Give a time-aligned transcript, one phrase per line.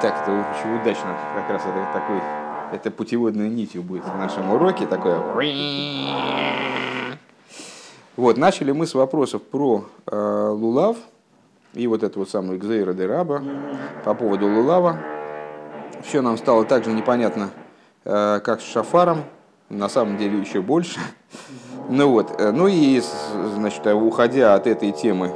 [0.00, 1.14] Так, это очень удачно.
[1.34, 2.22] Как раз это такой,
[2.72, 4.86] это путеводной нитью будет в нашем уроке.
[4.86, 5.18] Такое.
[8.16, 10.96] Вот, начали мы с вопросов про э, Лулав
[11.74, 13.42] и вот эту вот самую Гзейра де Раба
[14.02, 14.98] по поводу Лулава.
[16.02, 17.50] Все нам стало также непонятно,
[18.04, 19.24] э, как с Шафаром,
[19.68, 20.98] на самом деле еще больше.
[21.90, 23.02] Ну вот, э, ну и,
[23.54, 25.34] значит, уходя от этой темы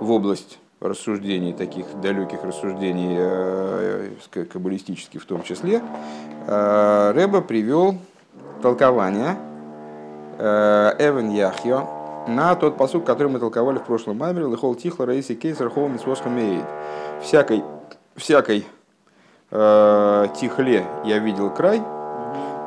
[0.00, 5.82] в область рассуждений, таких далеких рассуждений, э, каббалистических в том числе,
[6.46, 7.96] э, Рэба привел
[8.62, 9.36] толкование
[10.38, 11.88] Эвен Яхьо
[12.28, 16.64] на тот посуд, который мы толковали в прошлом маймере, Лехол Тихла, Раиси Кейсер, Восхамеид.
[17.22, 17.64] Всякой,
[18.16, 18.66] всякой
[19.50, 21.80] э, тихле я видел край,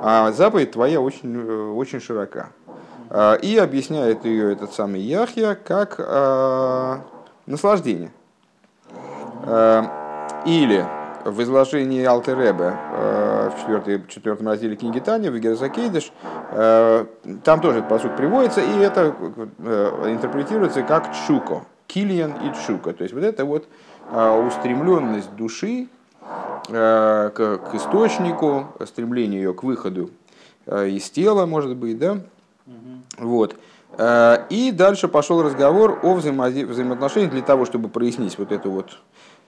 [0.02, 2.50] а заповедь твоя очень, очень широка.
[3.42, 6.98] И объясняет ее этот самый Яхья как э,
[7.50, 8.12] наслаждение.
[9.44, 9.84] Э,
[10.46, 10.86] или
[11.26, 16.12] в изложении Алтеребе э, в четвертом, четвертом разделе книги Таня, в Герзакейдыш,
[16.52, 17.06] э,
[17.44, 19.14] там тоже этот посуд приводится, и это
[20.06, 22.94] интерпретируется как чуко, килиан и чука.
[22.94, 23.68] То есть вот это вот
[24.12, 25.88] устремленность души
[26.68, 30.10] к, к источнику, стремление ее к выходу
[30.66, 32.14] из тела, может быть, да?
[32.66, 33.28] Угу.
[33.28, 33.56] Вот.
[33.98, 39.00] Э, и дальше пошел разговор о взаимоотношениях для того, чтобы прояснить вот это вот.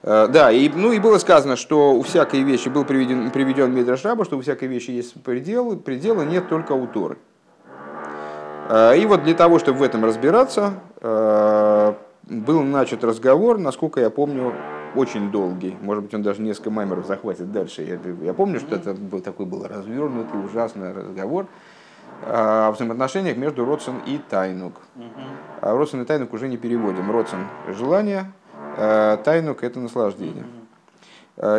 [0.02, 4.04] Э, да, и, ну и было сказано, что у всякой вещи был приведен, приведен Мидраш
[4.04, 7.18] Раба, что у всякой вещи есть предел, предела нет только у Торы.
[8.68, 14.54] Э, и вот для того, чтобы в этом разбираться, был начат разговор, насколько я помню,
[14.94, 15.76] очень долгий.
[15.80, 17.82] Может быть, он даже несколько маймеров захватит дальше.
[17.82, 21.46] Я, я помню, что это был, такой был развернутый, ужасный разговор
[22.24, 24.74] о взаимоотношениях между Родсон и Тайнук.
[25.60, 27.10] А Родсон и Тайнук уже не переводим.
[27.10, 28.32] Родсон– желание,
[28.76, 30.44] а Тайнук– это наслаждение.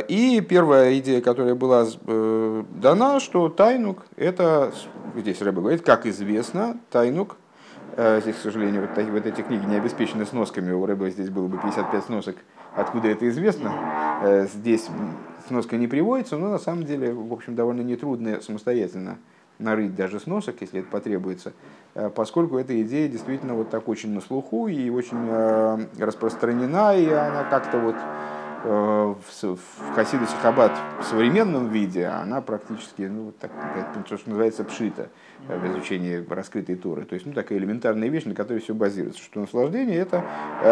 [0.07, 4.71] И первая идея, которая была э, дана, что Тайнук– это,
[5.15, 7.37] здесь Рэбе говорит, как известно, Тайнук,
[7.97, 11.47] э, здесь, к сожалению, вот, вот эти книги не обеспечены сносками, у Рэбе здесь было
[11.47, 12.35] бы 55 сносок,
[12.75, 13.73] откуда это известно.
[14.21, 14.87] Э, здесь
[15.47, 19.17] сноска не приводится, но на самом деле, в общем, довольно нетрудно самостоятельно
[19.59, 21.53] нарыть даже сносок, если это потребуется,
[21.95, 27.09] э, поскольку эта идея действительно вот так очень на слуху и очень э, распространена, и
[27.09, 27.95] она как-то вот
[28.63, 29.15] э,
[29.45, 33.51] в Хасидусе Хаббат в современном виде, она практически, ну, вот так,
[34.07, 35.09] то, что называется, пшита
[35.47, 37.05] в изучении раскрытой Торы.
[37.05, 40.23] То есть, ну, такая элементарная вещь, на которой все базируется, что наслаждение– это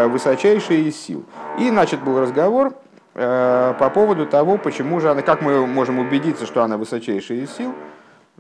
[0.07, 1.25] высочайшее из сил.
[1.59, 2.73] И, значит, был разговор
[3.13, 7.75] по поводу того, почему же она, как мы можем убедиться, что она высочайшая из сил–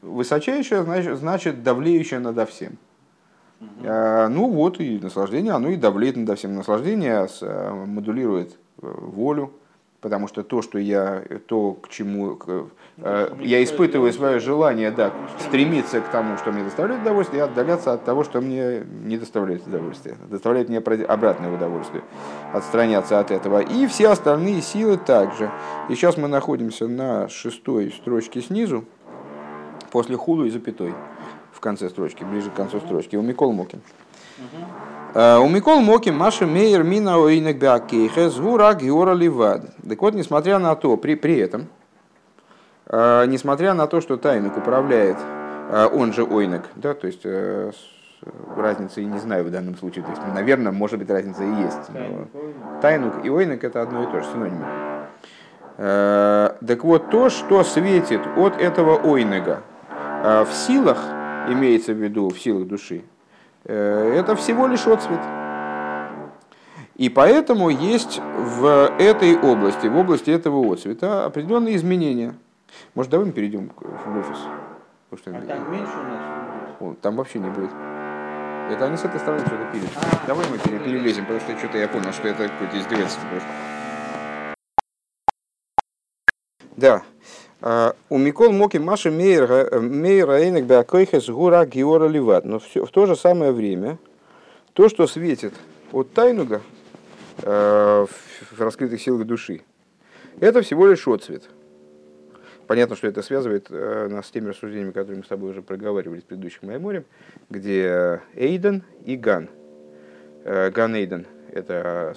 [0.01, 2.77] Высочайшее значит, значит давлеющее надо всем.
[3.61, 3.69] Угу.
[3.85, 6.55] А, ну вот и наслаждение, оно и давлеет надо всем.
[6.55, 9.53] Наслаждение а, модулирует э, волю,
[10.01, 12.65] потому что то, что я, то, к чему к,
[12.97, 17.93] э, я испытываю свое желание, да, стремиться к тому, что мне доставляет удовольствие, и отдаляться
[17.93, 22.03] от того, что мне не доставляет удовольствие, доставляет мне обратное удовольствие,
[22.53, 23.59] отстраняться от этого.
[23.59, 25.51] И все остальные силы также.
[25.89, 28.85] И сейчас мы находимся на шестой строчке снизу
[29.91, 30.93] после худу и запятой
[31.51, 33.15] в конце строчки, ближе к концу строчки.
[33.15, 33.81] У Микол Мокин.
[35.13, 39.75] Э, у Микол Мокин Маша Мейер Мина Оинек Беакейхес Гура Геора Ливад.
[39.87, 41.67] Так вот, несмотря на то, при, при этом,
[42.87, 45.17] э, несмотря на то, что Тайнук управляет,
[45.69, 47.25] э, он же Ойнек, да, то есть
[48.55, 50.05] разницы не знаю в данном случае.
[50.05, 51.89] То есть, наверное, может быть, разница и есть.
[51.89, 52.27] Но
[52.79, 54.65] тайнук и ойнек это одно и то же, синонимы.
[55.75, 59.63] Так вот, то, что светит от этого ойнега,
[60.21, 60.97] в силах,
[61.49, 63.03] имеется в виду в силах души,
[63.65, 65.19] э, это всего лишь отцвет.
[66.95, 72.35] И поэтому есть в этой области, в области этого отцвета определенные изменения.
[72.93, 74.37] Может, давай мы перейдем в офис?
[75.19, 76.95] Что а там меньше у нас?
[77.01, 77.71] там вообще не будет.
[78.69, 79.89] Это они с этой стороны что-то пилят.
[79.95, 83.27] А, давай мы перелезем, потому что что-то я понял, что это какое-то издевательство.
[86.77, 87.03] Да.
[87.63, 92.43] А, у Микол Моки Маша Мейра Эйнек Беакойхес Гура Геора Ливат.
[92.43, 93.99] Но в то же самое время
[94.73, 95.53] то, что светит
[95.91, 96.61] от Тайнуга
[97.43, 99.61] а, в раскрытых силах души,
[100.39, 101.43] это всего лишь отцвет.
[102.65, 106.21] Понятно, что это связывает а, нас с теми рассуждениями, которые мы с тобой уже проговаривали
[106.21, 107.05] в предыдущем Майморе,
[107.51, 109.49] где Эйден и Ган.
[110.43, 112.15] Ган Эйден– это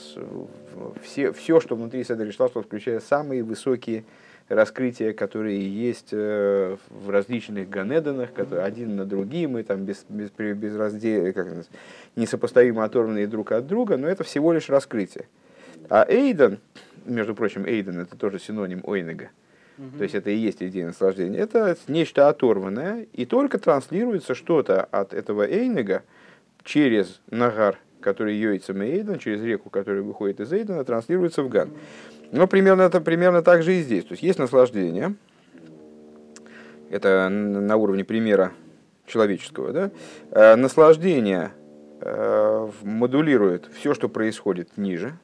[1.03, 4.05] все, все, что внутри Седри Шластва, включая самые высокие
[4.49, 10.31] раскрытия, которые есть э, в различных ганедонах, которые один на другим, и там без, без,
[10.31, 11.49] без раздела, как
[12.17, 15.27] несопоставимо оторванные друг от друга, но это всего лишь раскрытие.
[15.89, 16.59] А Эйден,
[17.05, 19.31] между прочим, Эйден это тоже синоним Ойнега,
[19.99, 25.13] то есть это и есть идея наслаждения, это нечто оторванное, и только транслируется что-то от
[25.13, 26.03] этого Эйнега
[26.63, 31.71] через Нагар, который йоится Эйден, через реку, которая выходит из Эйдена, транслируется в Ган.
[32.35, 34.03] Но примерно, это, примерно так же и здесь.
[34.05, 35.15] То есть есть наслаждение,
[36.91, 38.53] это на уровне примера
[39.07, 39.91] человеческого, да?
[40.33, 41.53] Э, наслаждение
[42.01, 45.17] э, модулирует все, что происходит ниже,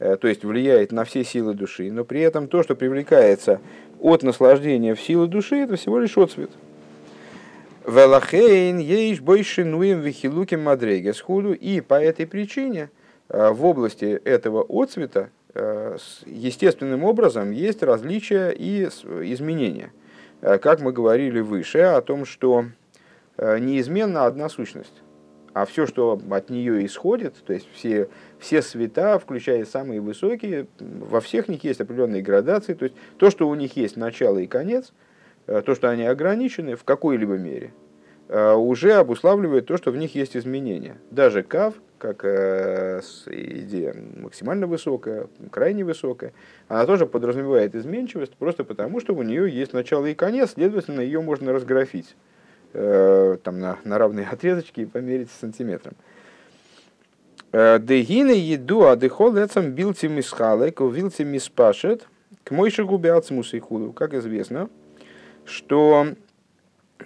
[0.00, 3.60] э, то есть влияет на все силы души, но при этом то, что привлекается
[4.00, 6.50] от наслаждения в силы души, это всего лишь отцвет.
[7.86, 12.90] Велахейн ейш больше нуем вихилуким мадреге схуду, и по этой причине
[13.28, 19.92] в области этого отцвета естественным образом есть различия и изменения.
[20.40, 22.66] Как мы говорили выше о том, что
[23.42, 25.02] Э, неизменно одна сущность.
[25.54, 31.22] А все, что от нее исходит, то есть все, все света, включая самые высокие, во
[31.22, 32.74] всех них есть определенные градации.
[32.74, 34.92] То есть то, что у них есть начало и конец,
[35.46, 37.89] э, то, что они ограничены в какой-либо мере, э,
[38.32, 40.98] уже обуславливает то, что в них есть изменения.
[41.10, 46.32] Даже кав, как идея максимально высокая, крайне высокая,
[46.68, 51.20] она тоже подразумевает изменчивость, просто потому, что у нее есть начало и конец, следовательно, ее
[51.20, 52.14] можно разграфить.
[52.72, 55.94] Э, там, на, на равные отрезочки и померить сантиметром.
[57.50, 62.06] Э, Дегины еду, а дехол эцам билти мисхалек, вилти миспашет,
[62.44, 63.92] к мойши губе ацмуса и худу.
[63.92, 64.70] Как известно,
[65.44, 66.06] что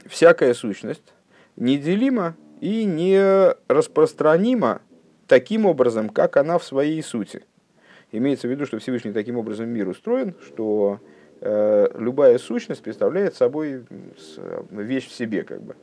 [0.06, 1.13] всякая сущность
[1.56, 4.82] неделима и не распространима
[5.26, 7.42] таким образом, как она в своей сути.
[8.12, 11.00] Имеется в виду, что Всевышний таким образом мир устроен, что
[11.46, 13.84] Э, любая сущность представляет собой
[14.70, 15.76] вещь в себе, как бы.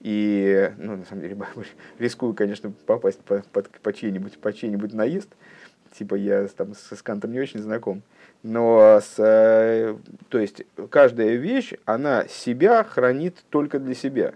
[0.00, 1.36] И, ну, на самом деле,
[2.00, 5.28] рискую, конечно, попасть по, под, по чей-нибудь, по чей-нибудь наезд.
[5.96, 8.02] Типа я там с, с Кантом не очень знаком.
[8.42, 9.96] Но, с, э,
[10.30, 14.34] то есть, каждая вещь, она себя хранит только для себя.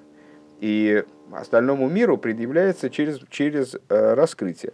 [0.60, 4.72] И остальному миру предъявляется через, через э, раскрытие.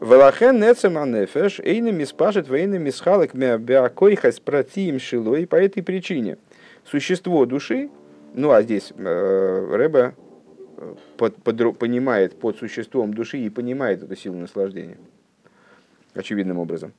[0.00, 5.46] Велахен нецем анефеш, эйнами спашет, вейнами схалок беакойхас протиим шилой.
[5.46, 6.38] По этой причине
[6.84, 7.88] существо души,
[8.34, 10.14] ну а здесь э, Рэба
[10.76, 14.98] э, под, под, понимает под существом души и понимает эту силу наслаждения,
[16.14, 16.92] очевидным образом.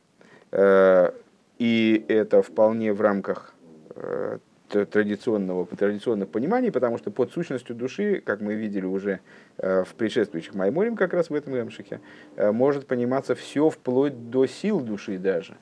[0.51, 1.11] Э,
[1.59, 3.53] и это вполне в рамках
[3.95, 4.37] э,
[4.73, 9.19] традиционного, традиционных пониманий, потому что под сущностью души, как мы видели уже
[9.57, 11.99] э, в предшествующих Майморим, как раз в этом Рамшихе,
[12.35, 15.55] э, может пониматься все вплоть до сил души даже,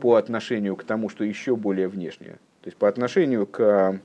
[0.00, 2.38] по отношению к тому, что еще более внешнее.
[2.62, 3.98] То есть по отношению к Э,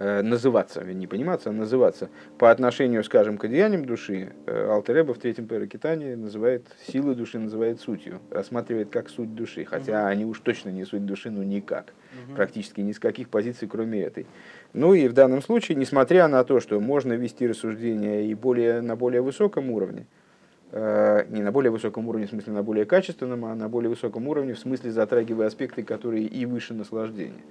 [0.00, 2.08] называться, не пониматься, а называться.
[2.38, 7.80] По отношению, скажем, к одеяниям души, э, Алтереба в третьем Паракитане называет силы души, называет
[7.80, 11.92] сутью, рассматривает как суть души, хотя они уж точно не суть души, ну никак,
[12.34, 14.26] практически ни с каких позиций, кроме этой.
[14.72, 18.96] Ну и в данном случае, несмотря на то, что можно вести рассуждения и более, на
[18.96, 20.06] более высоком уровне,
[20.72, 24.28] э, не на более высоком уровне, в смысле на более качественном, а на более высоком
[24.28, 27.42] уровне, в смысле затрагивая аспекты, которые и выше наслаждения.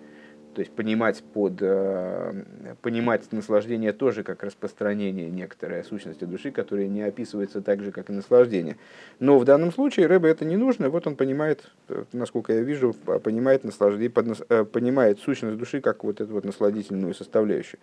[0.56, 2.44] То есть понимать, под, э,
[2.82, 8.14] понимать наслаждение тоже как распространение некоторой сущности души, которая не описывается так же, как и
[8.14, 8.78] наслаждение.
[9.20, 10.90] Но в данном случае Рэбе это не нужно.
[10.90, 16.04] Вот он понимает, э, насколько я вижу, понимает, наслаждение, под, э, понимает сущность души как
[16.04, 17.80] вот эту вот насладительную составляющую.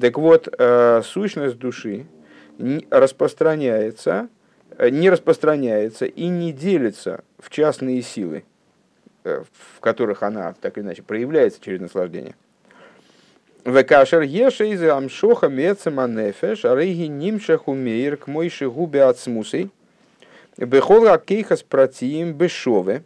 [0.00, 0.48] Так вот,
[1.04, 2.06] сущность души
[2.90, 4.28] распространяется,
[4.78, 8.44] не распространяется и не делится в частные силы
[9.52, 12.34] в которых она так или иначе проявляется через наслаждение.
[13.64, 19.70] Векашер еша из амшоха мецема нефеш, арейги нимшаху мейр к мойши губе от смусей,
[20.56, 23.02] бехол кейхас пратиим бешове.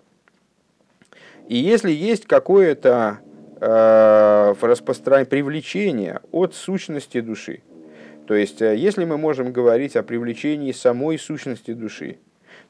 [1.49, 3.19] И если есть какое-то
[3.61, 7.63] э, распространение, привлечение от сущности души,
[8.27, 12.19] то есть э, если мы можем говорить о привлечении самой сущности души,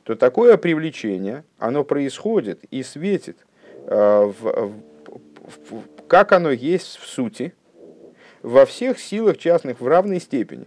[0.05, 3.39] то такое привлечение, оно происходит и светит,
[3.87, 4.73] э, в, в,
[5.71, 7.55] в, как оно есть в сути,
[8.43, 10.67] во всех силах частных в равной степени.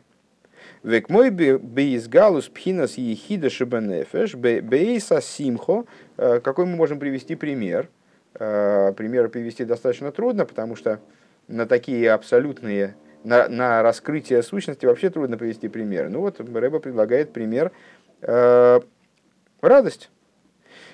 [0.83, 5.85] Век мой бейсгалус пхинас ехида шибанефеш бейса симхо.
[6.17, 7.89] Э, какой мы можем привести пример?
[8.35, 10.99] Э, пример привести достаточно трудно, потому что
[11.47, 16.09] на такие абсолютные, на, на раскрытие сущности вообще трудно привести пример.
[16.09, 17.71] Ну вот Рэба предлагает пример
[19.67, 20.09] радость.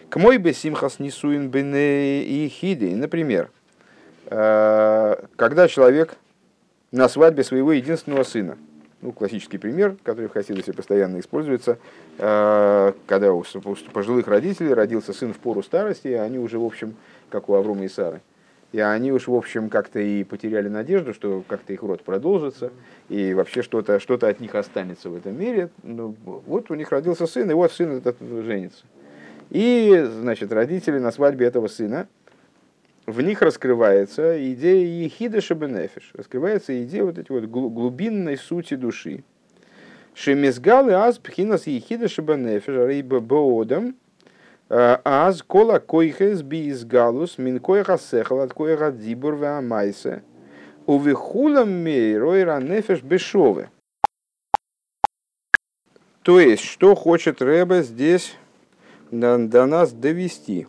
[0.10, 2.96] К мой бы симхас несуин бене и хиды.
[2.96, 3.50] Например,
[4.28, 6.16] э, когда человек
[6.92, 8.58] на свадьбе своего единственного сына
[9.02, 11.80] ну, классический пример, который в Хасидусе постоянно используется,
[12.18, 13.44] э, когда у
[13.94, 16.96] пожилых родителей родился сын в пору старости, они уже, в общем,
[17.30, 18.22] как у Аврома и Сары,
[18.72, 22.72] и они уж, в общем, как-то и потеряли надежду, что как-то их род продолжится,
[23.10, 25.70] и вообще что-то что от них останется в этом мире.
[25.84, 28.86] Ну, вот у них родился сын, и вот сын этот женится.
[29.50, 32.08] И, значит, родители на свадьбе этого сына,
[33.06, 39.24] в них раскрывается идея ехида шабенефиш, раскрывается идея вот этой вот глубинной сути души.
[40.14, 43.96] Шемизгалы аз пхинас ехида шабенефиш, рейба боодам,
[44.72, 50.24] аз кола койхес биис галус мин койха сехал от койха дибур веамайсе.
[50.86, 53.70] Увихулам мейройра нефеш бешове.
[56.24, 58.38] То есть, что хочет Рэбе здесь
[59.12, 60.68] до, до нас довести?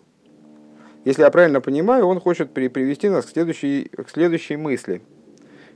[1.04, 5.02] Если я правильно понимаю, он хочет при, привести нас к следующей, к следующей мысли,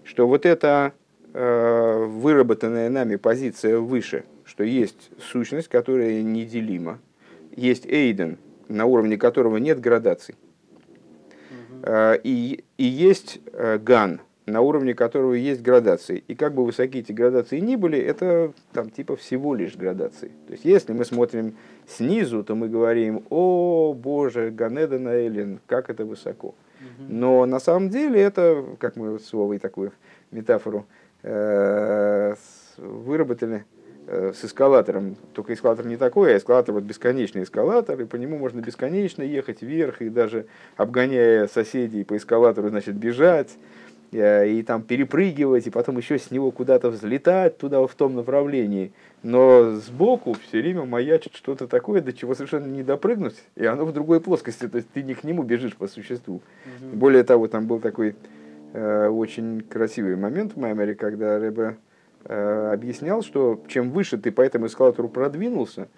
[0.03, 0.95] что вот эта
[1.33, 6.99] э, выработанная нами позиция выше, что есть сущность, которая неделима,
[7.57, 10.37] есть Эйден, на уровне которого нет градаций,
[11.51, 11.93] угу.
[12.23, 16.23] и, и есть э, Ган, на уровне которого есть градации.
[16.29, 20.31] И как бы высоки эти градации ни были, это там типа всего лишь градации.
[20.47, 26.05] То есть если мы смотрим снизу, то мы говорим, о боже, Ганеда Эллин, как это
[26.05, 26.55] высоко.
[26.99, 29.93] Но на самом деле это, как мы с Вовой такую
[30.31, 30.87] метафору
[31.23, 32.35] э,
[32.77, 33.65] выработали,
[34.07, 38.61] с эскалатором, только эскалатор не такой, а эскалатор вот бесконечный эскалатор, и по нему можно
[38.61, 40.47] бесконечно ехать вверх, и даже
[40.77, 43.57] обгоняя соседей по эскалатору, значит, бежать,
[44.13, 48.15] и, э, и там перепрыгивать, и потом еще с него куда-то взлетать туда в том
[48.15, 48.93] направлении.
[49.23, 53.93] Но сбоку все время маячит что-то такое, до чего совершенно не допрыгнуть, и оно в
[53.93, 56.37] другой плоскости, то есть ты не к нему бежишь по существу.
[56.37, 56.97] Угу.
[56.97, 58.15] Более того, там был такой
[58.73, 61.86] э, очень красивый момент в Маймере, когда Рэбе Э,
[62.29, 65.89] объяснял, что чем выше ты по этому эскалатору продвинулся,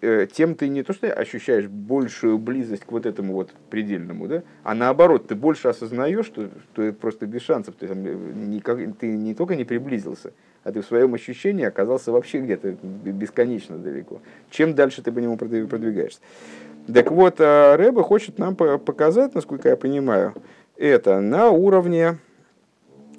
[0.00, 4.42] э, тем ты не то что ощущаешь большую близость к вот этому вот предельному, да,
[4.62, 9.34] а наоборот, ты больше осознаешь, что, что просто без шансов, ты, там, никак, ты не
[9.34, 10.32] только не приблизился,
[10.64, 14.20] а ты в своем ощущении оказался вообще где-то бесконечно далеко.
[14.50, 16.20] Чем дальше ты по нему продвигаешься.
[16.92, 20.34] Так вот, э, Рэба хочет нам показать, насколько я понимаю,
[20.76, 22.18] это на уровне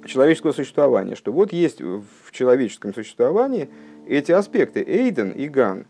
[0.06, 3.68] человеческого существования, что вот есть в человеческом существовании
[4.06, 5.86] эти аспекты, Эйден и Ган.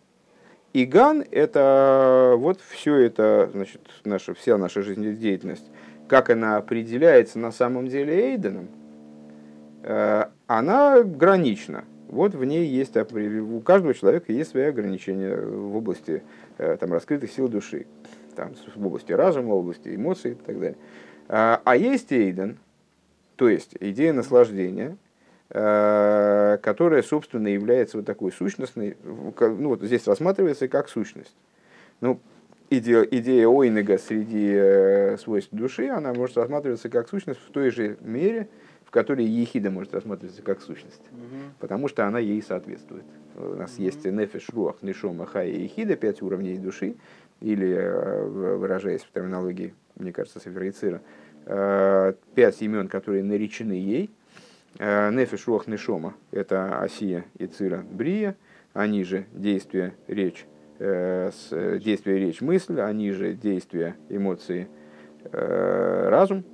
[0.73, 5.71] И Ган– это вот все это, значит, наша, вся наша жизнедеятельность,
[6.09, 8.69] как она определяется на самом деле Эйденом,
[9.83, 11.85] э, она гранична.
[12.09, 16.23] Вот в ней есть, у каждого человека есть свои ограничения в области
[16.59, 17.87] э, там, раскрытых сил души,
[18.37, 20.77] там, в области разума, в области эмоций и так далее.
[21.29, 22.59] А, а есть Эйден,
[23.37, 24.97] то есть идея наслаждения,
[25.51, 31.35] э, которая, собственно, является вот такой сущностной, ну вот здесь рассматривается как сущность.
[32.01, 32.21] Ну,
[32.71, 37.97] идея, идея Ойнега среди э, свойств души, она может рассматриваться как сущность в той же
[38.01, 38.49] мере,
[38.85, 41.53] в которой ехида может рассматриваться как сущность, угу.
[41.59, 43.05] потому что она ей соответствует.
[43.37, 43.83] У нас угу.
[43.83, 46.95] есть нефеш, руах, нишома, хая и ехида, пять уровней души,
[47.41, 48.25] или, э,
[48.57, 50.99] выражаясь в терминологии, мне кажется, Сафер Э,
[51.45, 54.11] пять имен, которые наречены ей.
[54.79, 58.37] Э, Нефиш Руах Нешома– это Осия и Цира Брия,
[58.73, 60.47] они же действие, речь,
[60.81, 61.31] э,
[61.81, 64.69] действие, речь, мысль, они же действия, эмоции,
[65.31, 66.45] разум.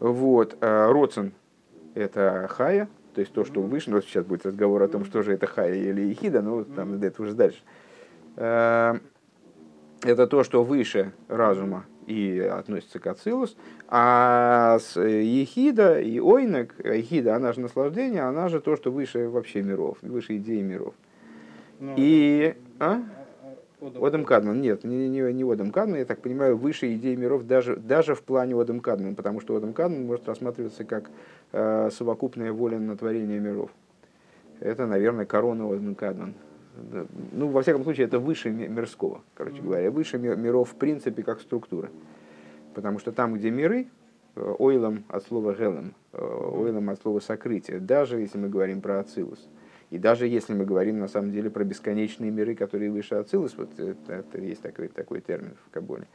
[0.00, 0.56] Вот.
[0.60, 1.32] Роцен–
[1.94, 5.32] это Хая, то есть то, что выше, но сейчас будет разговор о том, что же
[5.32, 7.60] это Хая или Ехида, но там это уже дальше.
[8.36, 9.00] Это
[10.04, 13.56] то, что выше разума, и относится к Ацилус,
[13.88, 19.62] а с Ехида и Ойнек, Ехида, она же наслаждение, она же то, что выше вообще
[19.62, 20.94] миров, выше идеи миров.
[21.78, 22.54] Но, ну, и...
[22.78, 23.02] А?
[23.80, 27.76] Одам Кадман, нет, не, не, не Одам Кадман, я так понимаю, выше идеи миров даже,
[27.76, 31.10] даже в плане Одам Кадман, потому что Одам Кадман может рассматриваться как
[31.52, 33.70] э, совокупная воля на творение миров.
[34.60, 36.34] Это, наверное, корона Одам Кадман
[37.32, 41.90] ну, во всяком случае, это выше мирского, короче говоря, выше миров в принципе как структура.
[42.74, 43.88] Потому что там, где миры,
[44.36, 49.00] э, ойлом от слова гелем, э, ойлом от слова сокрытие, даже если мы говорим про
[49.00, 49.48] Ацилус,
[49.90, 53.70] и даже если мы говорим на самом деле про бесконечные миры, которые выше Ацилус, вот
[53.78, 56.06] это, это есть такой, такой термин в Каболе,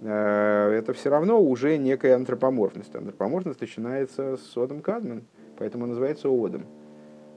[0.00, 2.94] э, это все равно уже некая антропоморфность.
[2.94, 5.24] Антропоморфность начинается с Одом Кадмен,
[5.58, 6.64] поэтому называется Одом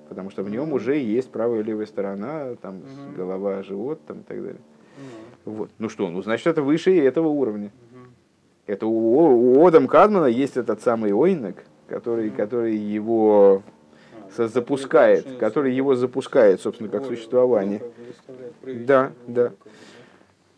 [0.10, 3.16] потому что в нем уже есть правая и левая сторона, там угу.
[3.18, 4.62] голова, живот там, и так далее.
[5.46, 5.56] Угу.
[5.56, 5.72] Вот.
[5.80, 7.72] Ну что, ну значит это выше этого уровня.
[7.92, 8.00] Угу.
[8.68, 12.38] Это у, у Одам Кадмана есть этот самый ойнок, который, угу.
[12.38, 13.64] который его
[14.36, 17.82] запускает, который его запускает, собственно, как существование.
[18.64, 19.52] Да, да.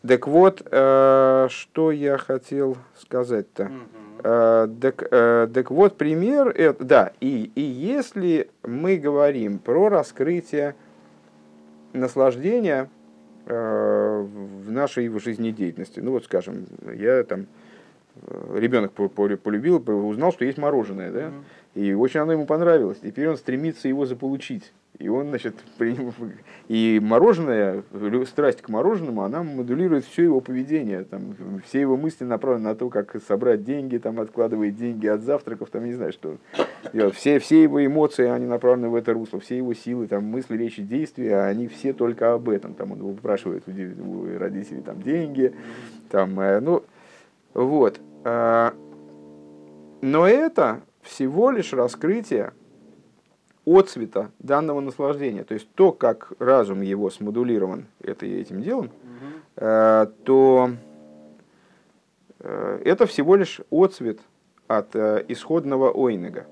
[0.08, 3.64] Так вот, э, что я хотел сказать-то?
[3.64, 3.70] Э,
[4.22, 10.76] так, э, так вот, пример, это, да, и, и если мы говорим про раскрытие
[11.94, 12.90] наслаждения
[13.48, 17.46] в нашей жизнедеятельности, ну вот скажем, я там,
[18.56, 21.32] ребенок полюбил, узнал, что есть мороженое, да,
[21.76, 24.74] и очень оно ему понравилось, теперь он стремится его заполучить.
[25.00, 25.56] И он, значит,
[26.68, 27.84] и мороженое,
[28.26, 31.04] страсть к мороженому, она модулирует все его поведение.
[31.04, 31.36] Там,
[31.66, 35.86] все его мысли направлены на то, как собрать деньги, там, откладывает деньги от завтраков, там,
[35.86, 36.38] не знаю, что.
[37.14, 40.82] Все, все его эмоции, они направлены в это русло, все его силы, там, мысли, речи,
[40.82, 42.74] действия, они все только об этом.
[42.74, 45.54] Там, он выпрашивает у родителей там, деньги,
[46.10, 46.84] там, э, ну,
[47.54, 48.00] вот.
[48.24, 48.74] А,
[50.02, 52.54] но это всего лишь раскрытие
[53.66, 58.92] отцвета данного наслаждения, то есть то, как разум его смодулирован это, этим делом,
[59.56, 60.72] э, то
[62.40, 64.20] э, это всего лишь отцвет
[64.68, 66.46] от э, исходного ойнега.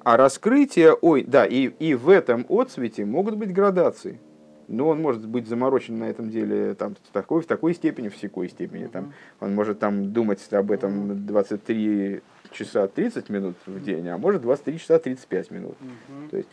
[0.00, 4.18] А раскрытие ой, да, и, и в этом отцвете могут быть градации.
[4.66, 8.16] Но он может быть заморочен на этом деле там, в, такой, в такой степени, в
[8.16, 8.86] секой степени.
[8.86, 14.42] Там, он может там, думать об этом 23 часа 30 минут в день, а может
[14.42, 15.76] 23 часа 35 минут.
[15.80, 16.30] Угу.
[16.30, 16.48] То есть,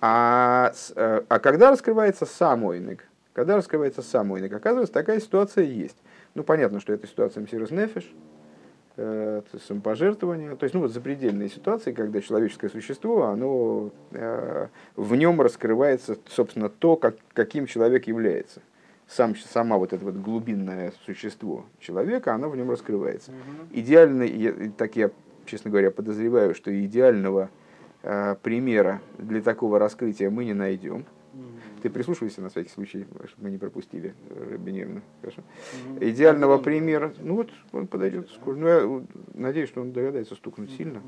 [0.00, 5.96] а, э, а когда раскрывается сам ойник, когда раскрывается сам ойник, оказывается, такая ситуация есть.
[6.34, 8.10] Ну, понятно, что это ситуация Мсирос Нефиш,
[8.96, 15.40] э, самопожертвование, то есть, ну, вот запредельные ситуации, когда человеческое существо, оно, э, в нем
[15.40, 18.60] раскрывается, собственно, то, как, каким человек является.
[19.08, 23.30] Сам, сама вот это вот глубинное существо человека, оно в нем раскрывается.
[23.30, 23.78] Угу.
[23.78, 25.10] Идеально, так я
[25.46, 27.50] честно говоря, подозреваю, что идеального
[28.02, 31.04] э, примера для такого раскрытия мы не найдем.
[31.82, 34.14] Ты прислушивайся на всякий случай, чтобы мы не пропустили
[34.50, 35.02] Рабиневна.
[35.20, 35.42] Хорошо.
[36.00, 38.56] Идеального примера, ну вот он подойдет скоро.
[38.56, 41.02] Ну, я надеюсь, что он догадается стукнуть сильно.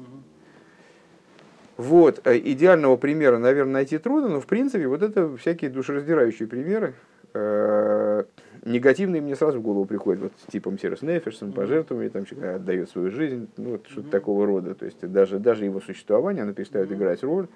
[1.77, 6.95] Вот, э, идеального примера, наверное, найти трудно, но в принципе вот это всякие душераздирающие примеры,
[7.35, 8.25] э,
[8.69, 13.11] негативные мне сразу в голову приходят, вот типом Сирос Нефиш, самопожертвование, там человек отдает свою
[13.11, 14.75] жизнь, ну вот что-то такого рода.
[14.75, 17.49] То есть даже, даже его существование, оно перестает играть роль,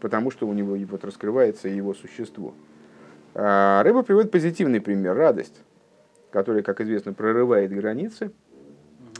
[0.00, 2.54] потому что у него вот раскрывается его существо.
[3.34, 5.62] А рыба приводит позитивный пример, радость,
[6.30, 8.30] которая, как известно, прорывает границы.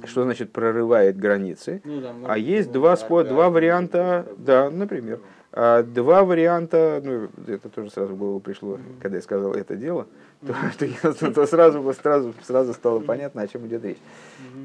[0.05, 1.81] Что значит прорывает границы?
[1.85, 7.68] Ну, да, а есть два, спо- два варианта, да, например, а два варианта, ну это
[7.70, 10.07] тоже сразу в голову пришло, когда я сказал это дело
[10.78, 13.98] то, то, то сразу, сразу, сразу стало понятно, о чем идет речь.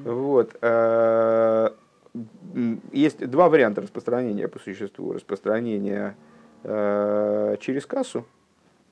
[0.04, 0.56] Вот.
[0.62, 1.70] Э,
[2.92, 5.14] есть два варианта распространения по существу.
[5.14, 6.16] Распространение
[6.64, 8.26] э, через кассу.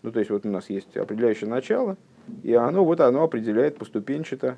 [0.04, 1.98] Ну, то есть вот у нас есть определяющее начало,
[2.44, 4.58] и оно вот оно определяет поступенчато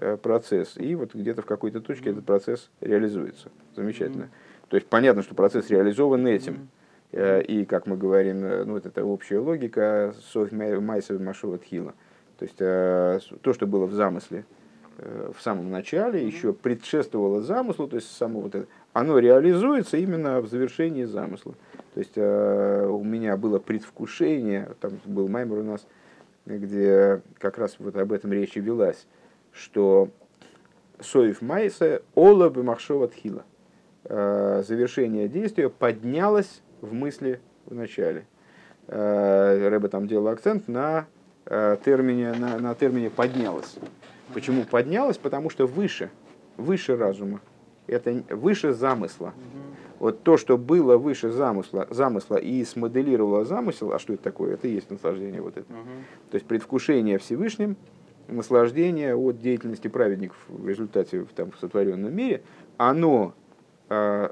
[0.00, 0.76] э, процесс.
[0.76, 3.50] И вот где-то в какой-то точке этот процесс реализуется.
[3.76, 4.30] Замечательно.
[4.68, 6.54] То есть понятно, что процесс реализован этим.
[6.54, 6.58] Э,
[7.12, 11.94] и, как мы говорим, э, ну, вот это общая логика Софь Майса Машова Тхила.
[12.38, 14.44] То есть э, то, что было в замысле
[14.98, 20.48] в самом начале, еще предшествовало замыслу, то есть само вот это, оно реализуется именно в
[20.48, 21.54] завершении замысла.
[21.94, 25.86] То есть у меня было предвкушение, там был маймер у нас,
[26.46, 29.06] где как раз вот об этом речь велась,
[29.52, 30.08] что
[30.98, 33.44] Соев Майса Ола Бемахшова Тхила.
[34.02, 38.26] Завершение действия поднялось в мысли в начале.
[38.86, 41.06] Э, Рэба там делал акцент на
[41.46, 43.76] э, термине, на, на термине «поднялась».
[44.34, 45.16] Почему поднялась?
[45.16, 46.10] Потому что выше,
[46.56, 47.40] выше разума.
[47.86, 49.32] Это выше замысла.
[49.98, 54.54] Вот то, что было выше замысла, замысла и смоделировало замысел, а что это такое?
[54.54, 55.66] Это и есть наслаждение вот это.
[56.30, 57.76] То есть предвкушение Всевышним,
[58.28, 62.42] наслаждение от деятельности праведников в результате там, в сотворенном мире,
[62.76, 63.34] оно
[63.88, 64.28] э,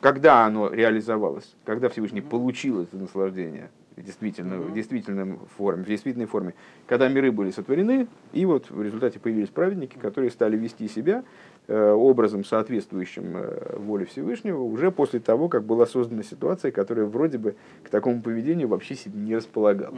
[0.00, 3.70] когда оно реализовалось, когда Всевышний получил это наслаждение
[4.02, 6.54] действительно, в действительном форме, в действительной форме,
[6.86, 11.24] когда миры были сотворены, и вот в результате появились праведники, которые стали вести себя
[11.66, 17.38] э, образом, соответствующим э, воле Всевышнего, уже после того, как была создана ситуация, которая вроде
[17.38, 19.96] бы к такому поведению вообще себе не располагала.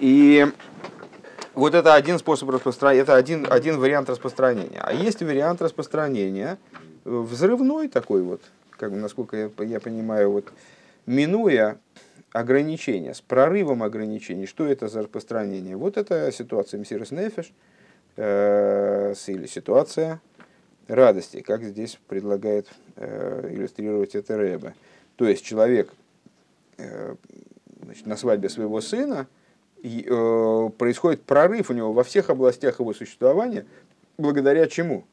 [0.00, 0.46] И
[1.54, 4.80] вот это один способ распространения, это один, один вариант распространения.
[4.80, 6.58] А есть вариант распространения,
[7.08, 10.52] взрывной такой вот, как, насколько я, я понимаю, вот,
[11.06, 11.78] минуя
[12.32, 15.76] ограничения, с прорывом ограничений, что это за распространение?
[15.76, 17.52] Вот это ситуация Мсирос Нефеш,
[18.16, 20.20] э, или ситуация
[20.86, 24.74] радости, как здесь предлагает э, иллюстрировать это Рэбе.
[25.16, 25.92] То есть человек
[27.82, 29.26] значит, на свадьбе своего сына,
[29.82, 33.64] и, э, происходит прорыв у него во всех областях его существования,
[34.16, 35.06] благодаря чему?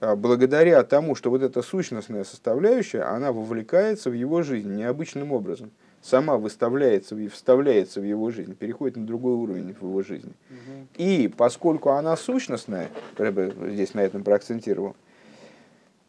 [0.00, 5.70] А, благодаря тому, что вот эта сущностная составляющая, она вовлекается в его жизнь необычным образом.
[6.02, 10.32] Сама выставляется, вставляется в его жизнь, переходит на другой уровень в его жизни.
[10.50, 10.88] Угу.
[10.96, 14.96] И поскольку она сущностная, Рэбе здесь на этом проакцентировал,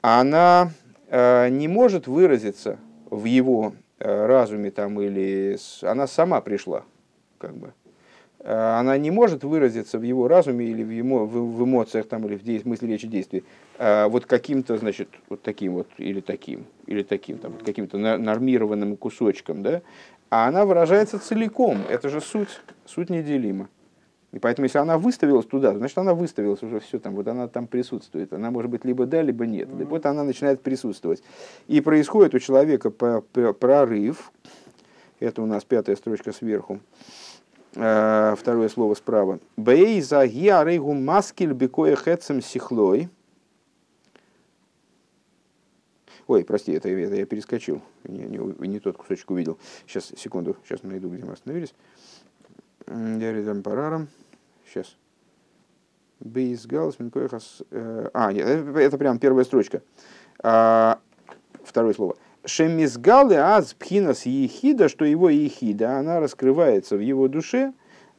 [0.01, 0.71] она
[1.07, 2.77] э, не может выразиться
[3.09, 5.81] в его э, разуме там, или с...
[5.83, 6.83] она сама пришла.
[7.37, 7.73] Как бы.
[8.39, 12.27] Э, она не может выразиться в его разуме или в, ему, в, в эмоциях там,
[12.27, 13.45] или в мысли, речи, действии
[13.77, 19.81] вот каким-то, значит, вот таким вот, или таким, или таким, там, каким-то нормированным кусочком, да,
[20.29, 21.81] а она выражается целиком.
[21.89, 23.69] Это же суть, суть неделима.
[24.35, 27.67] И поэтому, если она выставилась туда, значит, она выставилась уже все там, вот она там
[27.67, 28.33] присутствует.
[28.33, 29.69] Она может быть либо да, либо нет.
[29.79, 31.23] И вот она начинает присутствовать.
[31.67, 34.33] И происходит у человека прорыв.
[35.21, 36.81] Это у нас пятая строчка сверху.
[37.75, 39.39] Э, второе слово справа.
[39.55, 43.07] Бей за маскиль бекоя хэцем сихлой.
[46.27, 47.81] Ой, прости, это, это я перескочил.
[48.03, 49.59] Не, не, не тот кусочек увидел.
[49.85, 51.73] Сейчас, секунду, сейчас найду, где мы остановились.
[52.87, 54.07] Яридам парарам.
[54.67, 54.95] Сейчас.
[56.19, 57.61] Бейс галс минкоехас.
[57.69, 59.83] Э, а, нет, это, это прям первая строчка.
[60.41, 60.99] А,
[61.63, 62.15] второе слово.
[62.45, 67.73] Шемизгалы аз пхинас ехида, что его ехида, она раскрывается в его душе,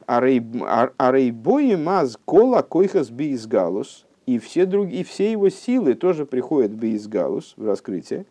[0.05, 6.71] а рейбои маз кола койхас биизгалус, и все, другие, и все его силы тоже приходят
[6.71, 8.27] биизгалус в раскрытие.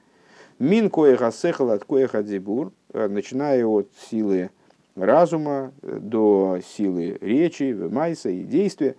[0.61, 4.50] Мин коеха сехал от коеха дебур, э, начиная от силы
[4.94, 8.94] разума э, до силы речи, майса и действия.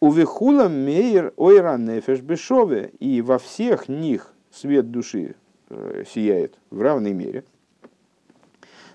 [0.00, 5.34] Увехула мейер ойра нефеш бешове, и во всех них свет души
[5.72, 7.44] Э, сияет в равной мере.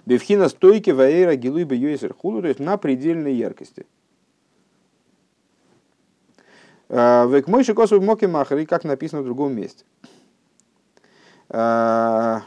[0.05, 3.85] Бевхина стойки ваэра гилуй бьёйсер худу, то есть на предельной яркости.
[6.89, 9.83] Э, Век мой шикосу моки махари, как написано в другом месте.
[11.49, 12.39] Э,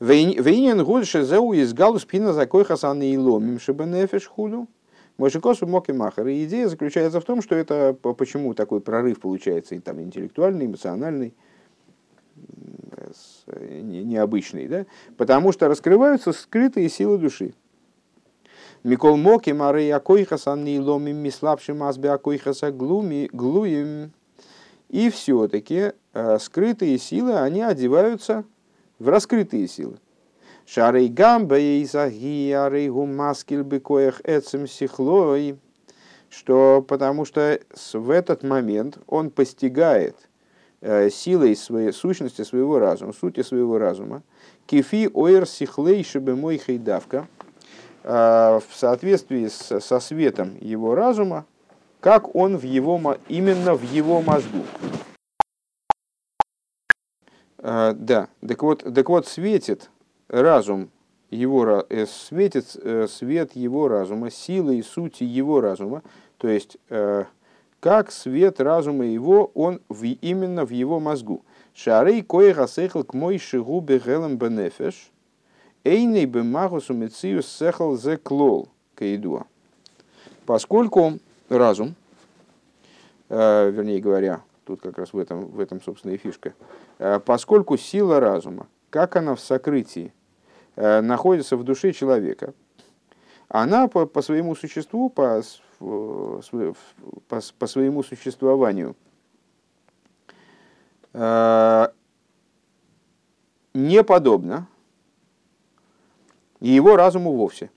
[0.00, 4.68] Вейнин гуд шезеу из галус пина за кой хасан и ломим шибенефеш худу.
[5.16, 6.28] Мойшикосу моки махар.
[6.28, 11.34] И идея заключается в том, что это почему такой прорыв получается, и там интеллектуальный, эмоциональный,
[13.46, 14.86] необычный, да?
[15.16, 17.54] потому что раскрываются скрытые силы души.
[18.84, 24.12] Микол моки мары акойхаса ломим миславшим азбе акойхаса глуим.
[24.88, 28.44] И все-таки э, скрытые силы, они одеваются
[28.98, 29.98] в раскрытые силы.
[30.66, 32.54] Шарей гамба изаги
[33.06, 35.58] маскил бекоях эцем сихлой.
[36.30, 37.58] Что потому что
[37.92, 40.28] в этот момент он постигает
[40.80, 44.22] Э, силой своей сущности своего разума, сути своего разума,
[44.64, 47.26] кефи оэр сихлей мой хейдавка,
[48.08, 51.44] в соответствии со светом его разума,
[52.00, 54.64] как он в его, именно в его мозгу.
[57.58, 59.90] А, да, так вот, так вот светит
[60.28, 60.88] разум
[61.28, 62.68] его, светит
[63.10, 66.02] свет его разума, силы и сути его разума,
[66.38, 66.78] то есть
[67.80, 71.44] как свет разума его, он в, именно в его мозгу.
[71.74, 75.10] Шарей кое гасехал к мой шигу бегелем бенефеш,
[75.84, 79.46] эйней бемагусу мециус сехал зе клол каидуа.
[80.46, 81.94] Поскольку разум,
[83.28, 86.54] э, вернее говоря, тут как раз в этом, в этом собственно, и фишка,
[86.98, 90.12] э, поскольку сила разума, как она в сокрытии,
[90.76, 92.54] э, находится в душе человека,
[93.48, 95.42] она по, по своему существу, по
[95.78, 96.40] по,
[97.58, 98.96] по своему существованию
[101.12, 101.88] э,
[103.74, 104.02] не
[106.60, 107.70] подобно его разуму вовсе.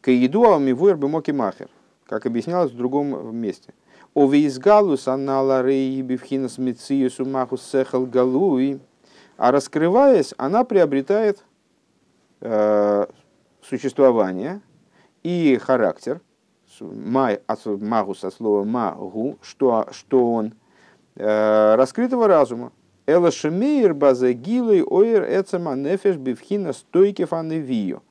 [0.00, 1.68] Каиду алмивуэр бемоки махер,
[2.06, 3.74] как объяснялось в другом месте.
[4.14, 8.80] Овеизгалус аннала рей бифхинас мециусу махус сехал галуи.
[9.36, 11.44] А раскрываясь, она приобретает
[12.40, 13.06] э,
[13.62, 14.60] существование
[15.22, 16.20] и характер–
[16.80, 20.54] май, магу со слова магу, что, что он
[21.16, 22.72] э, раскрытого разума.
[23.06, 28.02] Эла шемейр база гилой оир эцема нефеш бифхина стойки фаневию.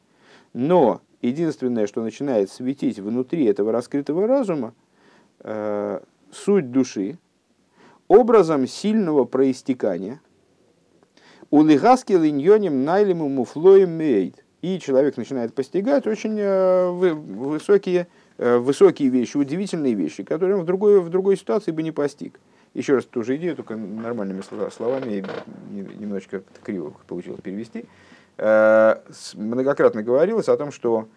[0.54, 4.74] Но единственное, что начинает светить внутри этого раскрытого разума,
[5.40, 6.00] э,
[6.32, 7.18] суть души,
[8.08, 10.20] образом сильного проистекания,
[11.50, 14.44] улигаски линьоним найлему муфлоем мейд.
[14.62, 18.08] И человек начинает постигать очень э, высокие
[18.44, 22.40] Э, высокие вещи, удивительные вещи, которые он в другой, в другой ситуации бы не постиг.
[22.74, 25.24] Еще раз ту же идею, только нормальными словами,
[25.70, 27.86] немножечко криво получилось перевести.
[29.36, 31.08] Многократно говорилось о том, что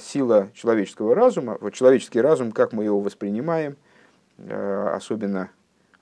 [0.00, 3.76] сила человеческого разума, вот человеческий разум, как мы его воспринимаем,
[4.38, 5.50] особенно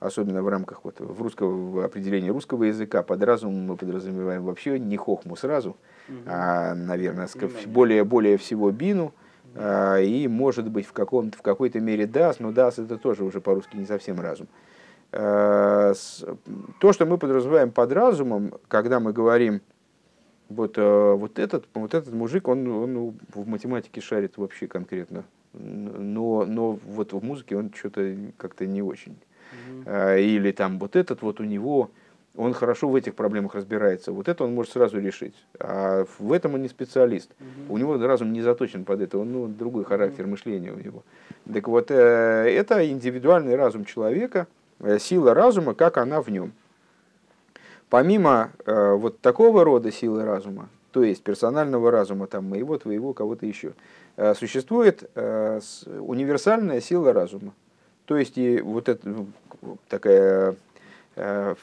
[0.01, 4.79] особенно в рамках вот, в русского в определении русского языка, под разумом мы подразумеваем вообще
[4.79, 5.77] не хохму сразу,
[6.09, 6.19] угу.
[6.27, 7.29] а, наверное,
[7.67, 9.15] более, более всего бину,
[9.57, 13.77] и, может быть, в, каком в какой-то мере дас, но дас это тоже уже по-русски
[13.77, 14.49] не совсем разум.
[14.49, 14.51] С,
[15.15, 19.61] то, что мы подразумеваем под разумом, когда мы говорим,
[20.49, 26.45] вот, а, вот, этот, вот этот мужик, он, он в математике шарит вообще конкретно, но,
[26.45, 29.17] но вот в музыке он что-то как-то не очень.
[29.87, 31.91] Э, или там вот этот вот у него,
[32.37, 35.35] он хорошо в этих проблемах разбирается, вот это он может сразу решить.
[35.61, 37.31] А в этом он не специалист.
[37.69, 41.05] У него разум не заточен под это, он ну, другой характер мышления у него.
[41.53, 44.64] Так вот, э, это индивидуальный разум человека, э,
[45.01, 46.53] сила разума, как она в нем.
[47.91, 53.75] Помимо вот такого рода силы разума, то есть персонального разума, там, моего, твоего, кого-то еще,
[54.35, 57.53] существует универсальная сила разума.
[58.07, 59.27] То есть и вот это ну,
[59.89, 60.57] такая
[61.17, 61.55] э,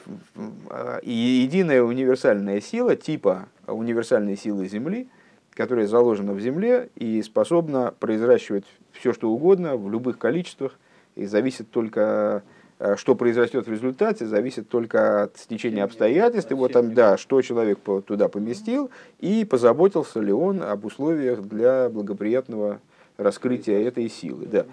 [1.02, 5.08] и единая универсальная сила типа универсальной силы Земли,
[5.54, 10.78] которая заложена в Земле и способна произращивать все, что угодно в любых количествах,
[11.14, 12.40] и зависит только, э,
[12.96, 18.28] что произрастет в результате, зависит только от стечения обстоятельств, вот там, да, что человек туда
[18.28, 18.90] поместил,
[19.20, 22.80] и позаботился ли он об условиях для благоприятного
[23.16, 24.46] раскрытия этой силы.
[24.46, 24.66] Да.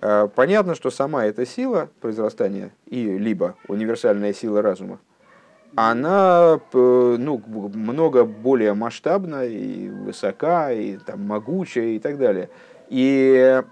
[0.00, 5.00] Э, понятно, что сама эта сила произрастания и либо универсальная сила разума,
[5.74, 12.48] она ну, много более масштабна и высока, и там, могучая и так далее.
[12.88, 13.62] И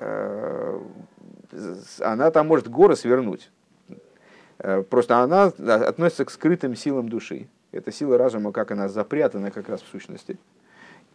[0.00, 0.80] э,
[2.00, 3.50] она там может горы свернуть.
[4.58, 7.48] Э, просто она относится к скрытым силам души.
[7.72, 10.38] Это сила разума, как она запрятана как раз в сущности.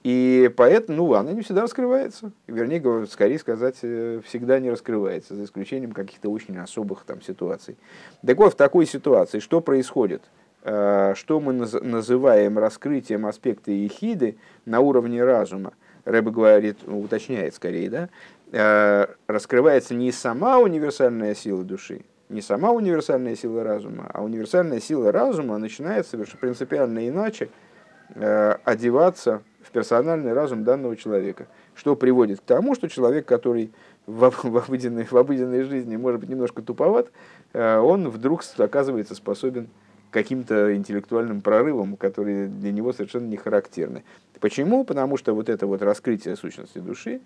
[0.04, 2.32] И поэтому ну, она не всегда раскрывается.
[2.48, 7.78] Вернее, скорее сказать, э, всегда не раскрывается, за исключением каких-то очень особых там, ситуаций.
[8.26, 10.22] Так вот, в такой ситуации что происходит?
[10.64, 15.74] Э, что мы называем раскрытием аспекта ехиды на уровне разума?
[16.04, 18.10] Рэбе говорит, ну, уточняет скорее, да?
[18.54, 25.12] Э, раскрывается не сама универсальная сила души, не сама универсальная сила разума, а универсальная сила
[25.12, 27.50] разума начинает совершенно принципиально иначе
[28.16, 33.72] одеваться в персональный разум данного человека, что приводит к тому, что человек, который
[34.06, 37.12] в, в, обыденной, в обыденной жизни может быть немножко туповат,
[37.54, 39.70] э, он вдруг оказывается способен
[40.12, 44.04] каким-то интеллектуальным прорывом, которые для него совершенно не характерны.
[44.40, 44.84] Почему?
[44.84, 47.20] Потому что вот это вот раскрытие сущности души э,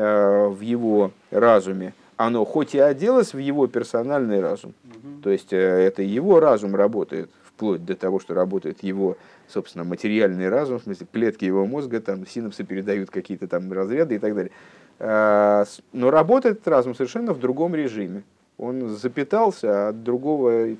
[0.00, 5.22] в его разуме, оно хоть и оделось в его персональный разум, угу.
[5.22, 9.16] то есть э, это его разум работает, вплоть до того, что работает его
[9.48, 14.18] собственно, материальный разум, в смысле клетки его мозга, там синапсы передают какие-то там разряды и
[14.18, 14.52] так далее.
[14.98, 18.22] А, но работает этот разум совершенно в другом режиме.
[18.56, 20.76] Он запитался от другого,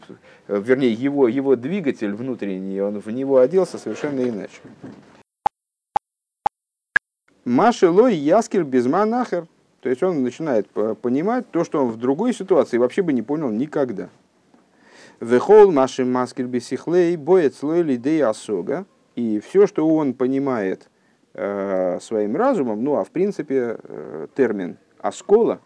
[0.46, 4.60] вернее, его, его двигатель внутренний, он в него оделся совершенно иначе.
[7.44, 9.46] Маши лой яскер безма нахер.
[9.82, 10.66] То есть он начинает
[11.02, 14.08] понимать то, что он в другой ситуации вообще бы не понял никогда.
[15.20, 18.86] Вехол машим маскель бисихлей боец лойли дей асога.
[19.14, 20.88] И все, что он понимает
[21.34, 25.60] э, своим разумом, ну а в принципе э, термин аскола,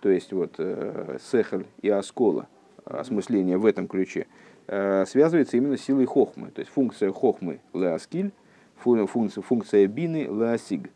[0.00, 2.46] то есть вот э, сехель и аскола,
[2.84, 4.26] осмысление в этом ключе,
[4.66, 6.50] э, связывается именно с силой хохмы.
[6.50, 8.30] То есть функция хохмы леаскиль,
[8.76, 10.90] функция, функция бины леасиг.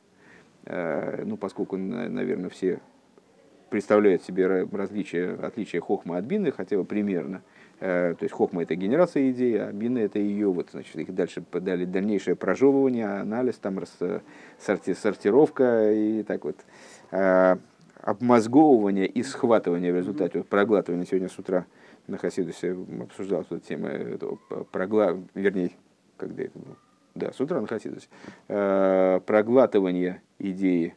[0.64, 2.80] Э, ну, поскольку, наверное, все
[3.70, 7.42] представляют себе различия, отличия хохмы от бины, хотя бы примерно–
[7.80, 11.42] Э, то есть хохма это генерация идеи, а бина это ее вот, значит, их дальше
[11.42, 13.78] подали дальнейшее прожевывание, анализ, там
[14.58, 16.56] сорти, сортировка и так вот.
[17.12, 17.56] Э,
[18.00, 21.66] обмозговывание и схватывание в результате, вот проглатывания сегодня с утра
[22.06, 24.36] на Хасидусе обсуждал эту тему, этого
[24.72, 25.16] прогла...
[25.34, 25.72] вернее,
[26.16, 26.76] когда это было,
[27.14, 28.08] да, с утра на Хасидусе,
[28.46, 30.94] проглатывание идеи,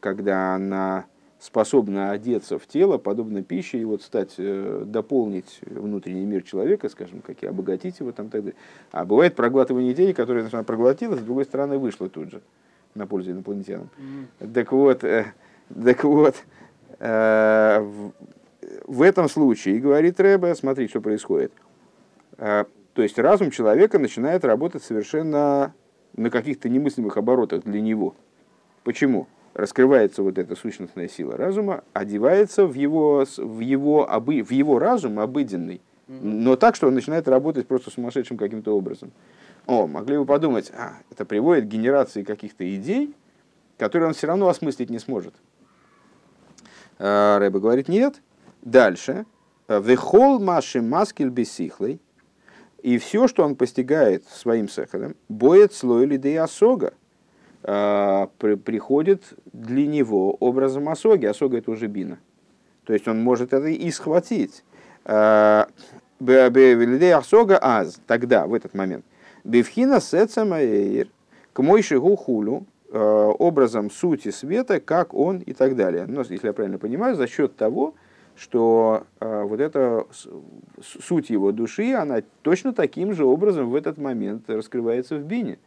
[0.00, 1.06] когда она
[1.38, 7.20] способна одеться в тело, подобно пище, и вот стать, э, дополнить внутренний мир человека, скажем,
[7.20, 8.58] как и обогатить его там так далее.
[8.90, 12.42] А бывает проглатывание идеи, которая она проглотилась, с другой стороны вышла тут же
[12.94, 13.90] на пользу инопланетянам.
[13.98, 14.52] Mm-hmm.
[14.52, 15.26] Так вот, э,
[15.84, 16.36] так вот
[16.98, 18.10] э,
[18.86, 21.52] в, этом случае, говорит Рэбе, смотри, что происходит.
[22.38, 25.74] Э, то есть разум человека начинает работать совершенно
[26.16, 28.14] на каких-то немыслимых оборотах для него.
[28.86, 29.26] Почему?
[29.52, 35.18] раскрывается вот эта сущностная сила разума, одевается в его, в его, обы, в его разум
[35.18, 39.10] обыденный, но так, что он начинает работать просто сумасшедшим каким-то образом.
[39.66, 43.12] О, могли бы подумать, а, это приводит к генерации каких-то идей,
[43.76, 45.34] которые он все равно осмыслить не сможет.
[47.00, 48.22] А, Рэба говорит, нет.
[48.62, 49.26] Дальше.
[49.68, 52.00] Вехол маши маскель бесихлый.
[52.82, 56.92] И все, что он постигает своим сахаром, боет слой лидей осога,
[57.66, 61.26] приходит для него образом осоги.
[61.26, 62.18] Осога это уже бина.
[62.84, 64.62] То есть он может это и схватить.
[66.20, 69.04] Лидей осога аз, тогда, в этот момент.
[69.42, 71.08] Бевхина сецамаэйр,
[71.52, 76.06] к мойшигу хулю, а, образом сути света, как он и так далее.
[76.06, 77.94] Но, если я правильно понимаю, за счет того,
[78.36, 80.06] что э, вот эта
[80.82, 85.58] суть его души, она точно таким же образом в этот момент раскрывается в бине.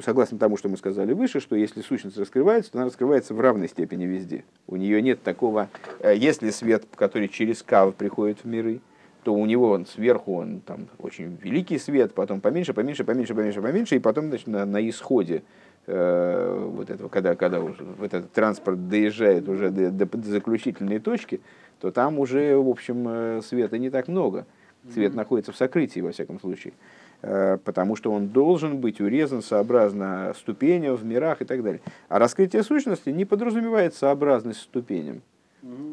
[0.00, 3.40] Ну, согласно тому, что мы сказали выше, что если сущность раскрывается, то она раскрывается в
[3.40, 4.44] равной степени везде.
[4.66, 8.80] У нее нет такого, э, если свет, который через кав приходит в миры,
[9.24, 13.60] то у него он сверху он там очень великий свет, потом поменьше, поменьше, поменьше, поменьше,
[13.60, 15.42] поменьше, и потом значит, на, на исходе
[15.86, 21.00] Э, вот этого, когда, когда уже вот этот транспорт доезжает уже до, до, до заключительной
[21.00, 21.40] точки,
[21.80, 24.46] то там уже, в общем, э, света не так много.
[24.92, 25.16] Свет mm-hmm.
[25.16, 26.74] находится в сокрытии, во всяком случае.
[27.22, 31.80] Э, потому что он должен быть урезан сообразно ступеням в мирах и так далее.
[32.08, 35.22] А раскрытие сущности не подразумевает сообразность ступеням.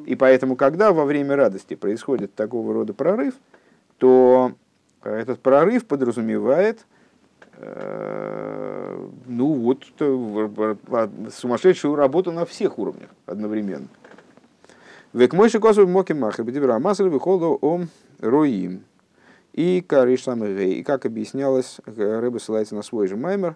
[0.06, 3.34] И поэтому, когда во время радости происходит такого рода прорыв,
[3.98, 4.54] то
[5.04, 6.86] этот прорыв подразумевает
[7.60, 9.84] Э, ну вот,
[11.34, 13.88] сумасшедшую работу на всех уровнях одновременно.
[15.14, 18.84] Век мойши косу моки махер, бедибра масер выходу ом роим.
[19.58, 23.56] И кариш самый И как объяснялось, рыба ссылается на свой же маймер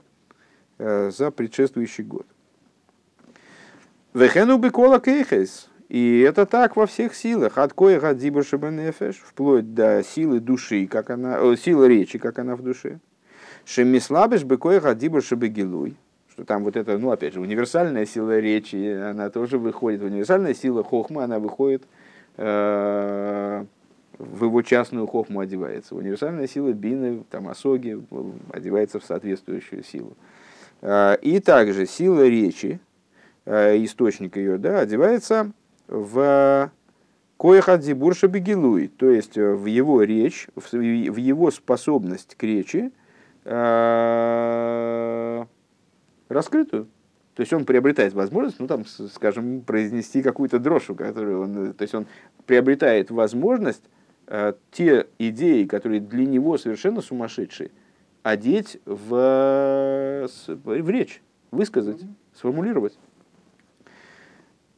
[0.80, 2.26] э, за предшествующий год.
[4.16, 5.70] Вехену бекола кейхес.
[5.90, 7.60] И это так во всех силах.
[7.60, 13.00] От коеха дибр вплоть до силы души, как она, силы речи, как она в душе.
[13.66, 15.96] Шемислабеш быкой гадибур шебегилуй.
[16.32, 20.02] Что там вот это, ну опять же, универсальная сила речи, она тоже выходит.
[20.02, 21.84] Универсальная сила хохма, она выходит
[22.38, 23.66] э,
[24.22, 25.96] в его частную хохму одевается.
[25.96, 28.02] Универсальная сила бины, там осоги,
[28.52, 30.16] одевается в соответствующую силу.
[30.82, 32.80] Э, и также сила речи,
[33.46, 35.52] э, источник ее, да, одевается
[35.88, 36.72] в
[37.38, 42.92] Коехадзибурша Бегилуй, то есть в его речь, в его способность к речи,
[43.44, 45.46] Э,
[46.30, 46.88] раскрытую.
[47.34, 51.96] То есть он приобретает возможность, ну там, скажем, произнести какую-то дрошу, которую он, то есть
[51.96, 52.06] он
[52.46, 53.88] приобретает возможность э,
[54.72, 57.72] те идеи, которые для него совершенно сумасшедшие,
[58.24, 62.02] одеть в, в речь, высказать,
[62.34, 62.98] сформулировать.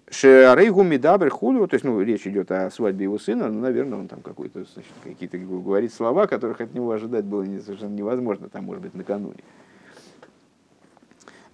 [0.10, 4.08] Шеарейгу Мидабр Худу, то есть, ну, речь идет о свадьбе его сына, ну, наверное, он
[4.08, 4.64] там какой-то,
[5.04, 9.44] какие-то говорит слова, которых от него ожидать было совершенно невозможно, там, может быть, накануне.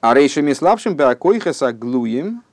[0.01, 2.43] А рейшами слабшим беакойхаса глуем,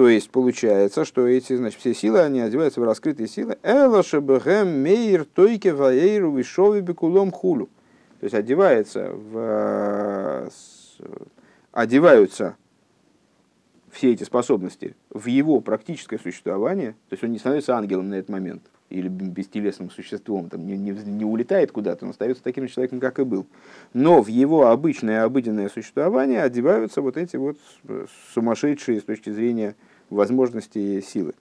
[0.00, 3.58] то есть получается, что эти, значит, все силы, они одеваются в раскрытые силы.
[3.62, 7.66] Эла шебэхэм мейр тойке ваэйру вишови бекулом хулу.
[8.18, 10.48] То есть одевается в,
[11.72, 12.56] одеваются
[13.90, 18.30] все эти способности в его практическое существование, то есть он не становится ангелом на этот
[18.30, 23.00] момент или бестелесным существом, там, не, не, не улетает куда-то, он остается таким же человеком,
[23.00, 23.46] как и был.
[23.92, 27.58] Но в его обычное, обыденное существование одеваются вот эти вот
[28.32, 29.76] сумасшедшие с точки зрения
[30.10, 31.34] возможностей силы.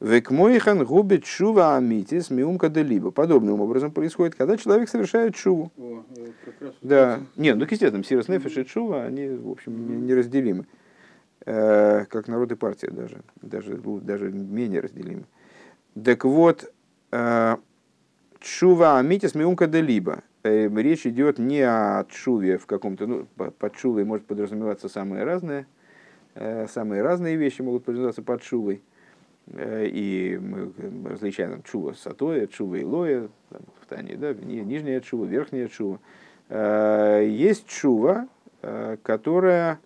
[0.00, 3.10] Векмойхан губит шува амитис миумка либо.
[3.10, 5.72] Подобным образом происходит, когда человек совершает шуву.
[5.78, 6.02] О,
[6.82, 7.20] да.
[7.36, 10.66] Нет, ну, естественно, сирос нефиш и шува, они, в общем, неразделимы.
[11.46, 15.24] Э, как народ и партия даже, даже, даже менее разделимы.
[16.02, 16.72] Так вот,
[17.12, 17.56] э,
[18.40, 20.22] чува амитис миумка де либо.
[20.42, 25.66] Э, речь идет не о чуве в каком-то, ну, под чувой может подразумеваться самые разные,
[26.34, 28.82] самые разные вещи могут подразумеваться под чувой.
[29.56, 30.72] И мы
[31.10, 35.98] различаем чува сатоя, чува и лоя, в Тане, да, нижняя чува, верхняя чува.
[36.50, 38.26] Есть чува,
[39.02, 39.78] которая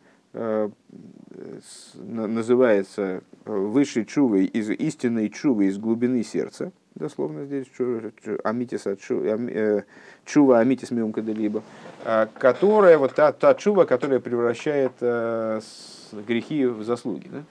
[1.94, 7.66] называется высшей чувой из истинной чувы из глубины сердца, дословно здесь
[8.44, 9.82] амитис э,
[10.24, 11.62] чува амитис миум кадалиба,
[12.04, 15.60] а, которая вот та, та чува, которая превращает э,
[16.26, 17.28] грехи в заслуги.
[17.28, 17.42] Да?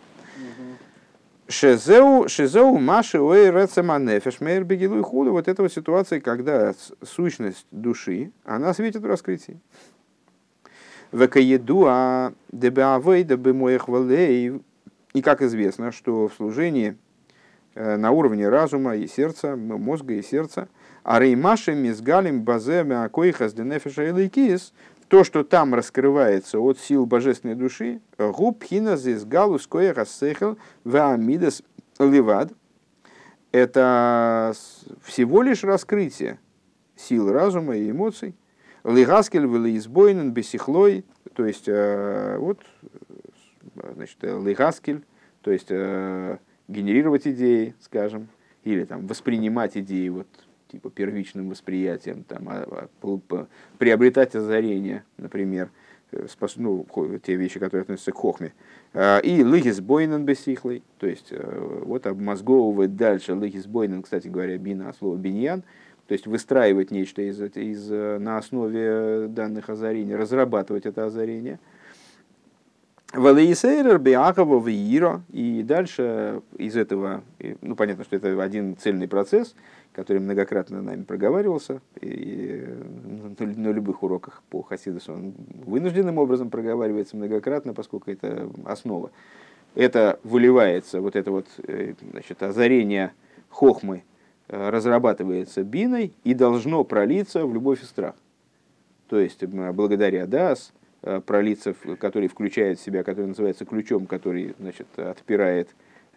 [1.49, 5.31] Шезеу, шезеу маши ой рецеманефеш мейр бегилу и худу.
[5.31, 9.59] Вот эта вот ситуация, когда сущность души, она светит в раскрытии.
[11.13, 14.61] Векаедуа дебеавей дебемоих валей.
[15.13, 16.97] И как известно, что в служении
[17.77, 20.67] на уровне разума и сердца, мозга и сердца,
[21.03, 24.59] а реймаши мизгалим баземе акоихас денефиша и
[25.07, 31.63] то, что там раскрывается от сил божественной души, губ хина зис галус коехас сехел ваамидас
[31.99, 32.51] ливад,
[33.51, 34.53] это
[35.03, 36.39] всего лишь раскрытие
[36.95, 38.35] сил разума и эмоций.
[38.83, 39.45] Лигаскель
[39.77, 42.59] избойнен бесихлой, то есть э, вот,
[43.93, 45.05] значит, лигаскель,
[45.41, 46.37] то есть э,
[46.67, 48.27] генерировать идеи, скажем,
[48.63, 50.27] или там воспринимать идеи вот
[50.69, 53.47] типа первичным восприятием, там, а, а,
[53.77, 55.69] приобретать озарение, например,
[56.11, 56.85] э, спас, ну,
[57.23, 58.53] те вещи, которые относятся к хохме.
[58.93, 64.57] А, и лыгис бойнен бесихлый, то есть э, вот обмозговывать дальше лыгис бойнен, кстати говоря,
[64.57, 65.63] бина от слова биньян,
[66.07, 71.59] то есть выстраивать нечто из, из, э, на основе данных озарений, разрабатывать это озарение.
[73.13, 75.21] Валейсейрер Биакова Виира.
[75.31, 77.23] И дальше из этого,
[77.61, 79.55] ну понятно, что это один цельный процесс,
[79.93, 82.67] который многократно нами проговаривался, и
[83.39, 85.33] на любых уроках по Хасидусу он
[85.65, 89.11] вынужденным образом проговаривается многократно, поскольку это основа.
[89.73, 93.13] Это выливается, вот это вот э, значит, озарение
[93.49, 94.03] хохмы
[94.47, 98.15] э, разрабатывается биной и должно пролиться в любовь и страх.
[99.07, 105.69] То есть благодаря дас, пролиться, который включает в себя, который называется ключом, который значит, отпирает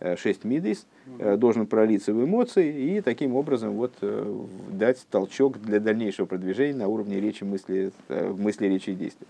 [0.02, 0.86] Э, шесть мидис,
[1.18, 6.74] э, должен пролиться в эмоции и таким образом вот э, дать толчок для дальнейшего продвижения
[6.74, 9.26] на уровне речи, мысли, мысли речи и действия.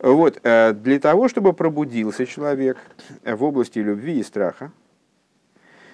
[0.00, 2.76] Вот, для того, чтобы пробудился человек
[3.24, 4.72] в области любви и страха,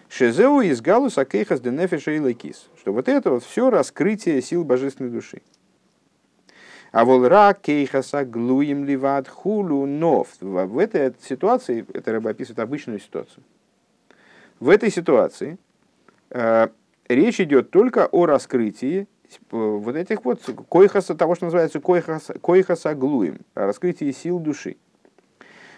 [0.08, 2.68] Шезеу из галуса кейхас денефиша и лекис.
[2.80, 5.42] Что вот это вот все раскрытие сил божественной души.
[6.92, 10.28] А волра кейхаса глуем ливад хулу нов.
[10.40, 13.44] В этой ситуации, это рыба описывает обычную ситуацию.
[14.58, 15.56] В этой ситуации
[16.30, 16.68] э,
[17.08, 22.94] речь идет только о раскрытии э, вот этих вот койхаса, того, что называется койхаса, койхаса
[22.94, 24.76] глуем, о раскрытии сил души.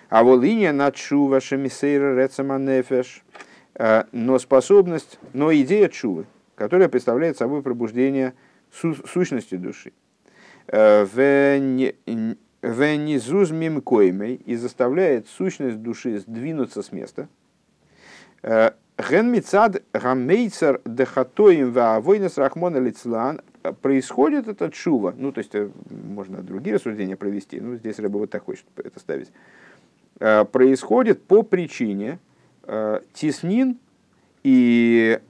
[0.09, 3.23] А волиния начува шемисейра рецама нефеш,
[3.75, 8.33] э, но способность, но идея чувы, которая представляет собой пробуждение
[8.73, 9.93] су, сущности души.
[10.69, 11.07] Э,
[12.63, 17.29] Венизуз мим коймей и заставляет сущность души сдвинуться с места–
[18.99, 23.41] Ген мицад гамейцер дехатоим ваавойнес рахмона лицлан.
[23.81, 25.15] Происходит это чува.
[25.17, 27.61] Ну, то есть, э, можно другие рассуждения провести.
[27.61, 29.31] Ну, здесь рыба вот так хочет это ставить.
[30.21, 32.19] Э, происходит по причине
[32.65, 33.79] э, теснин
[34.43, 35.21] и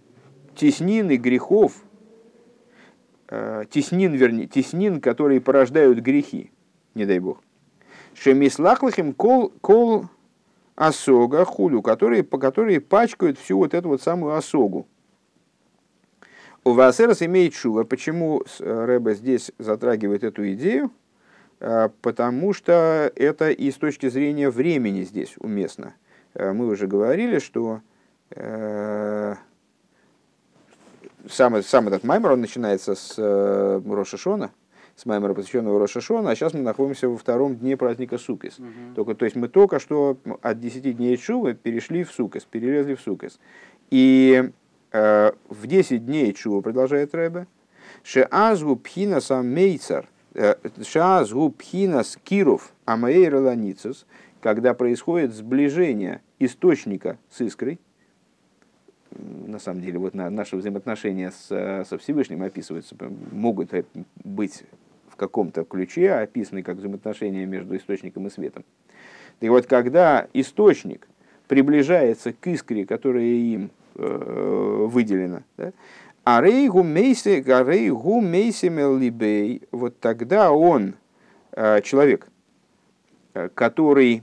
[0.57, 1.75] теснин и грехов,
[3.71, 6.51] теснин, вернее, теснин, которые порождают грехи,
[6.95, 7.43] не дай бог.
[8.15, 10.07] Шемислахлахим кол, кол
[10.75, 14.87] осога, хулю, которые, по которые пачкают всю вот эту вот самую осогу.
[16.65, 17.83] ובעשרת ימי תשובה.
[17.85, 20.93] Почему э, Рэбе здесь затрагивает эту идею?
[21.59, 25.95] Э, потому что это и с точки зрения времени здесь уместно.
[26.35, 27.81] Э, мы уже говорили, что
[31.29, 34.51] сам, сам этот маймер, он начинается с Рош а-Шона,
[34.97, 38.59] с маймера, посвященного Рошашона, а сейчас мы находимся во втором дне праздника Сукис.
[38.59, 38.95] Угу.
[38.95, 43.01] Только, то есть мы только что от 10 дней Тшувы перешли в Сукис, перелезли в
[43.01, 43.39] Сукис.
[43.91, 44.51] И
[44.93, 47.47] э, в 10 дней Чува, продолжает Рэбе,
[48.03, 53.57] Шеазгу пхина сам мейцар, э, Шеазгу пхина скиров амаэйр
[54.41, 57.79] когда происходит сближение источника с искрой,
[59.47, 62.97] на самом деле, вот на, наши взаимоотношения с, со Всевышним описываются,
[63.31, 63.71] могут
[64.25, 64.65] быть
[65.09, 68.65] в каком-то ключе описаны как взаимоотношения между источником и светом.
[69.41, 71.09] Так вот, когда источник
[71.49, 75.73] приближается к искре, которая им э, выделена, да,
[76.25, 80.95] а рейгу мейси, а рейгу либей, вот тогда он,
[81.53, 82.29] э, человек,
[83.35, 84.23] э, который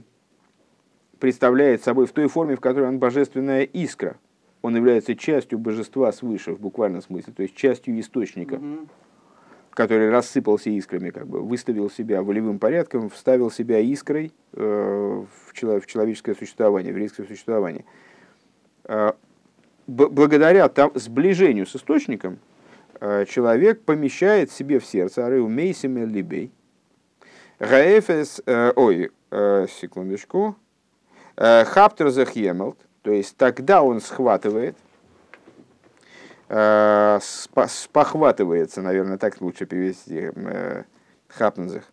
[1.18, 4.16] представляет собой в той форме, в которой он божественная искра,
[4.62, 8.88] он является частью божества свыше в буквальном смысле, то есть частью источника, mm-hmm.
[9.70, 15.80] который рассыпался искрами, как бы выставил себя волевым порядком, вставил себя искрой э, в, чело-
[15.80, 17.84] в человеческое существование, в еврейское существование.
[18.84, 19.12] Э,
[19.86, 22.38] благодаря там, сближению с источником
[23.00, 26.52] э, человек помещает себе в сердце арeu мейсиме либей,
[27.58, 30.56] гаэфес, э, ой, э, секундочку,
[31.36, 34.76] э, хаптер захемелт, то есть тогда он схватывает,
[36.48, 40.84] э, спохватывается, наверное, так лучше перевести э,
[41.28, 41.84] хапнзах,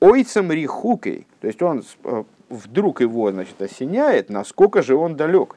[0.00, 1.84] ойцем рихукой, то есть он
[2.48, 5.56] вдруг его значит, осеняет, насколько же он далек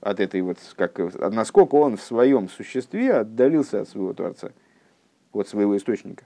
[0.00, 0.98] от этой вот, как,
[1.32, 4.52] насколько он в своем существе отдалился от своего Творца,
[5.32, 6.24] от своего источника.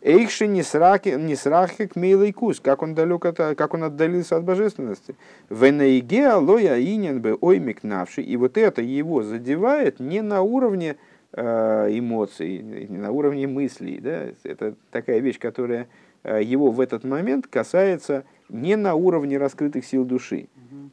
[0.00, 5.14] Эйхши не срахи к милый кус, как он далек от, как он отдалился от божественности.
[5.50, 8.22] Венейге алоя инин бы оймик навши.
[8.22, 10.96] И вот это его задевает не на уровне
[11.32, 13.98] э, эмоций, не на уровне мыслей.
[13.98, 14.26] Да?
[14.44, 15.88] Это такая вещь, которая
[16.22, 20.48] э, его в этот момент касается не на уровне раскрытых сил души.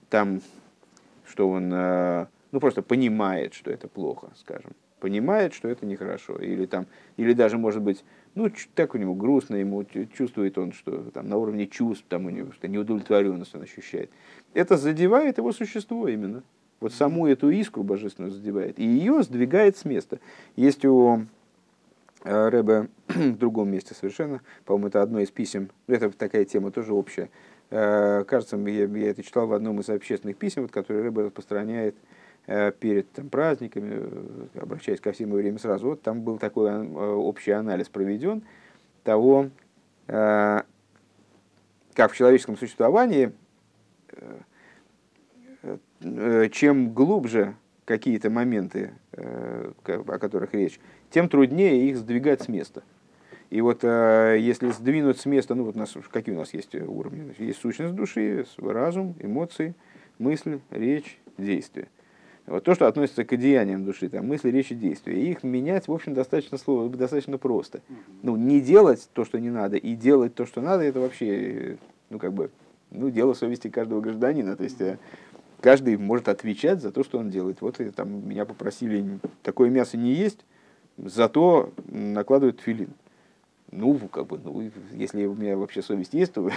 [0.10, 0.42] Там,
[1.26, 4.72] что он э, ну, просто понимает, что это плохо, скажем.
[5.02, 6.38] Понимает, что это нехорошо.
[6.38, 6.88] Или, там,
[7.18, 8.04] или даже, может быть,
[8.36, 12.30] ну, так у него грустно, ему чувствует он, что там на уровне чувств там у
[12.30, 14.12] него что неудовлетворенность он ощущает.
[14.54, 16.44] Это задевает его существо именно.
[16.82, 18.78] Вот саму эту искру божественную задевает.
[18.78, 20.20] И ее сдвигает с места.
[20.58, 21.22] Есть у
[22.26, 26.94] э, Рэбе в другом месте совершенно, по-моему, это одно из писем, это такая тема тоже
[26.94, 27.30] общая.
[27.70, 31.96] Э, кажется, я, я это читал в одном из общественных писем, вот, которые Рэбе распространяет
[32.46, 37.52] перед там, праздниками, э, обращаясь ко всему время сразу, вот там был такой э, общий
[37.52, 38.44] анализ проведен
[39.04, 39.50] того,
[40.08, 40.66] как
[41.96, 43.32] в человеческом существовании,
[46.52, 50.80] чем глубже какие-то моменты, о которых речь,
[51.10, 52.84] тем труднее их сдвигать с места.
[53.50, 57.34] И вот если сдвинуть с места, ну вот у нас, какие у нас есть уровни?
[57.40, 59.74] Есть сущность души, разум, эмоции,
[60.20, 61.88] мысль, речь, действие.
[62.48, 65.20] Вот то, что относится к деяниям души, там, мысли, речи, действия.
[65.20, 67.82] их менять, в общем, достаточно, слово, достаточно просто.
[68.22, 71.78] Ну, не делать то, что не надо, и делать то, что надо, это вообще,
[72.12, 72.52] ну, как бы,
[72.92, 74.56] ну, дело совести каждого гражданина.
[74.56, 75.00] То есть, э,
[75.60, 77.62] каждый может отвечать за то, что он делает.
[77.62, 80.46] Вот и, там, меня попросили такое мясо не есть,
[80.98, 82.90] зато накладывают филин
[83.76, 86.50] ну, как бы, ну, если у меня вообще совесть есть, то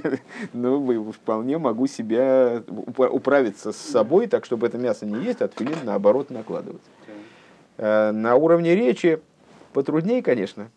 [0.52, 2.62] ну, вполне могу себя
[2.96, 6.82] управиться с собой, так, чтобы это мясо не есть, а тфилин, наоборот, накладывать.
[7.76, 9.20] Э, на уровне речи
[9.72, 10.70] потруднее, конечно,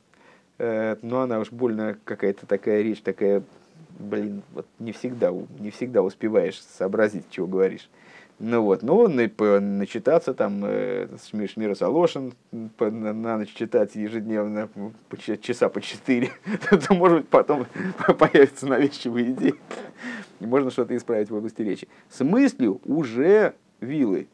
[0.58, 3.44] э, но она уж больно какая-то такая речь, такая,
[4.00, 7.90] блин, вот не всегда, не всегда успеваешь сообразить, чего говоришь.
[8.40, 11.08] Ну вот, ну, начитаться там э,
[11.48, 14.70] Шмира Салошин, на, на ночь читать ежедневно
[15.08, 16.32] по, часа по четыре,
[16.70, 17.68] то, может быть, потом
[18.20, 19.56] появятся навязчивые идеи,
[20.40, 21.88] и можно что-то исправить в области речи.
[22.10, 24.28] С мыслью уже вилы,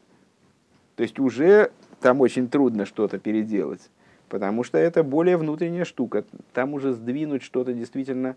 [0.96, 1.70] то есть уже
[2.00, 3.90] там очень трудно что-то переделать,
[4.28, 6.24] потому что это более внутренняя штука,
[6.54, 8.36] там уже сдвинуть что-то действительно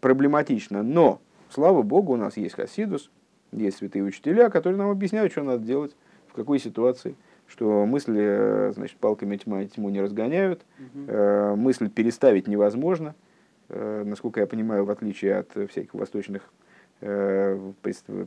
[0.00, 0.82] проблематично.
[0.82, 1.20] Но,
[1.50, 3.10] слава богу, у нас есть Хасидус,
[3.52, 5.94] есть святые учителя, которые нам объясняют, что надо делать,
[6.28, 7.14] в какой ситуации,
[7.46, 11.56] что мысли, э, значит, палками тьма, тьму не разгоняют, угу.
[11.56, 13.14] мысль переставить невозможно,
[13.68, 16.50] э, насколько я понимаю, в отличие от всяких восточных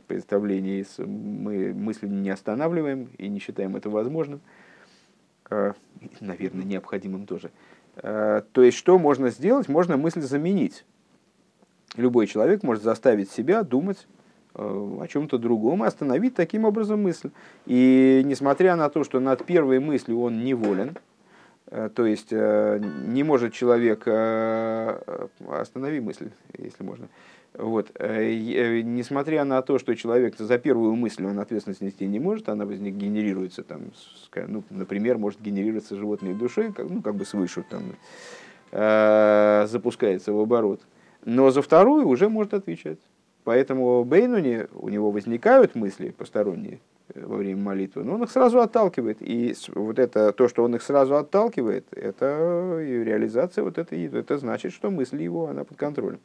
[0.06, 4.42] представлений, мы мысли не останавливаем и не считаем это возможным,
[6.20, 7.50] наверное, необходимым тоже.
[7.94, 9.70] То есть, что можно сделать?
[9.70, 10.84] Можно мысль заменить.
[11.96, 14.06] Любой человек может заставить себя думать
[14.58, 17.30] о чем-то другом остановить таким образом мысль.
[17.66, 20.96] И несмотря на то, что над первой мыслью он неволен,
[21.66, 24.00] э, то есть э, не может человек
[25.48, 27.08] остановить мысль, если можно.
[27.52, 27.90] Вот.
[28.00, 32.94] Несмотря на то, что человек за первую мысль он ответственность нести не может, она возник,
[32.94, 33.92] генерируется, там,
[34.46, 37.82] ну, например, может генерироваться животной душой, ну, как бы свыше, там,
[39.66, 40.82] запускается в оборот.
[41.24, 42.98] Но за вторую уже может отвечать.
[43.46, 46.80] Поэтому Бейнуни, у него возникают мысли посторонние
[47.14, 49.18] э, во время молитвы, но он их сразу отталкивает.
[49.20, 54.72] И вот это, то, что он их сразу отталкивает, это реализация вот этой, это значит,
[54.72, 56.18] что мысль его, она под контролем.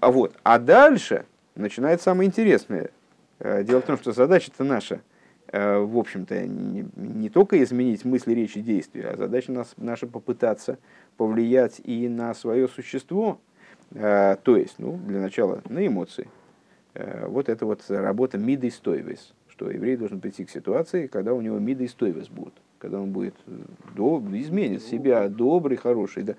[0.00, 1.24] А вот, а дальше
[1.54, 2.90] начинается самое интересное.
[3.38, 5.02] Э, дело в том, что задача-то наша,
[5.52, 10.78] э, в общем-то, не, не только изменить мысли, речи, действия, а задача нас, наша попытаться
[11.16, 13.38] повлиять и на свое существо,
[13.92, 16.28] то есть, ну, для начала, на эмоции.
[16.96, 21.42] Э, вот это вот работа миды стойвес, что еврей должен прийти к ситуации, когда у
[21.42, 23.50] него миды стойвес будут, когда он будет э,
[23.94, 26.22] доб, изменит себя, добрый, хороший.
[26.22, 26.34] Да.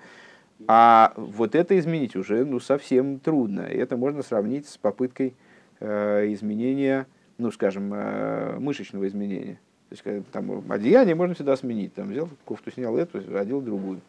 [0.66, 3.66] А вот это изменить уже ну, совсем трудно.
[3.66, 5.34] И это можно сравнить с попыткой
[5.78, 7.06] э, изменения,
[7.38, 9.60] ну, скажем, э, мышечного изменения.
[9.90, 11.94] То есть, там, одеяние можно всегда сменить.
[11.94, 14.00] Там, взял кофту, снял эту, одел другую.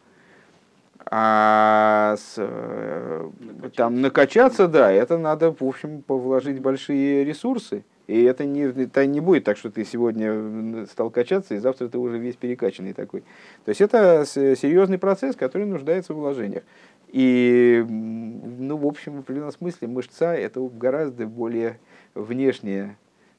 [1.06, 3.76] А с, э, накачаться.
[3.76, 7.84] там накачаться, да, это надо, в общем, вложить большие ресурсы.
[8.06, 11.96] И это не, это не будет так, что ты сегодня стал качаться, и завтра ты
[11.96, 13.20] уже весь перекачанный такой.
[13.64, 16.64] То есть это серьезный процесс, который нуждается в вложениях.
[17.12, 21.78] И, ну, в общем, в определенном смысле мышца– это гораздо более
[22.14, 22.96] внешнее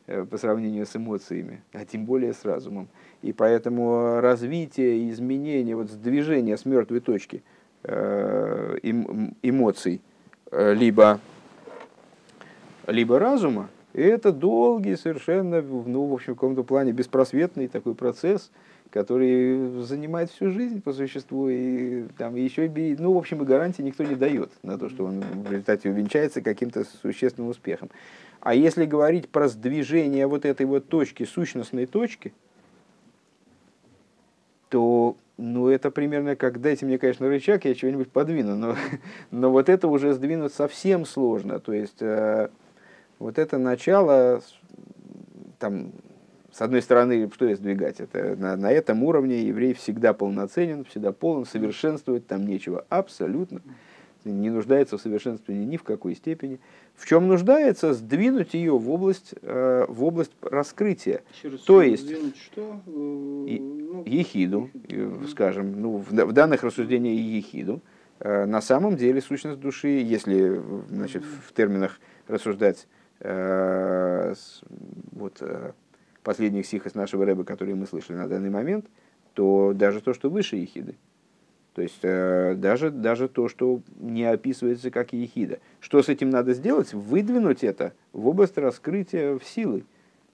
[0.07, 2.87] э, по сравнению с эмоциями, а тем более с разумом.
[3.21, 7.43] И поэтому развитие, изменение, вот движение с мертвой точки
[7.83, 10.01] э, эмоций,
[10.51, 11.19] э, либо,
[12.87, 18.51] либо разума, это долгий, совершенно, ну, в общем, в каком-то плане беспросветный такой процесс–
[18.91, 22.69] который занимает всю жизнь по существу, и там еще
[22.99, 26.41] ну, в общем, и гарантии никто не дает на то, что он в результате увенчается
[26.41, 27.89] каким-то существенным успехом.
[28.41, 32.33] А если говорить про сдвижение вот этой вот точки, сущностной точки,
[34.71, 38.75] то ну, это примерно как дайте мне, конечно, рычаг, я чего-нибудь подвину, но,
[39.31, 41.59] но вот это уже сдвинуть совсем сложно.
[41.59, 42.47] То есть э,
[43.19, 44.41] вот это начало,
[45.59, 45.91] там,
[46.53, 47.99] с одной стороны, что сдвигать?
[47.99, 53.61] Это на, на этом уровне еврей всегда полноценен, всегда полон, совершенствовать там нечего абсолютно.
[54.23, 56.61] Не нуждается в совершенствовании ни в какой степени.
[56.95, 57.93] В чем нуждается?
[57.93, 61.21] Сдвинуть ее в область, э, в область раскрытия.
[61.43, 62.79] раз, То есть, что?
[62.85, 67.81] И, ну, ехиду, ехиду, скажем, ну, в, в данных рассуждениях ехиду.
[68.19, 72.87] Э, на самом деле сущность души, если значит, в терминах рассуждать
[73.19, 74.33] э,
[75.11, 75.71] вот, э,
[76.23, 78.85] последних стих из нашего рэба, которые мы слышали на данный момент,
[79.33, 80.95] то даже то, что выше ехиды,
[81.73, 85.59] то есть э, даже, даже то, что не описывается как ехида.
[85.79, 86.93] Что с этим надо сделать?
[86.93, 89.83] Выдвинуть это в область раскрытия в силы.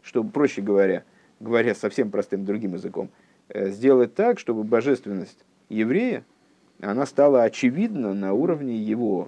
[0.01, 1.03] Что, проще говоря,
[1.39, 3.09] говоря совсем простым другим языком,
[3.49, 6.25] э, сделать так, чтобы божественность еврея,
[6.79, 9.27] она стала очевидна на уровне его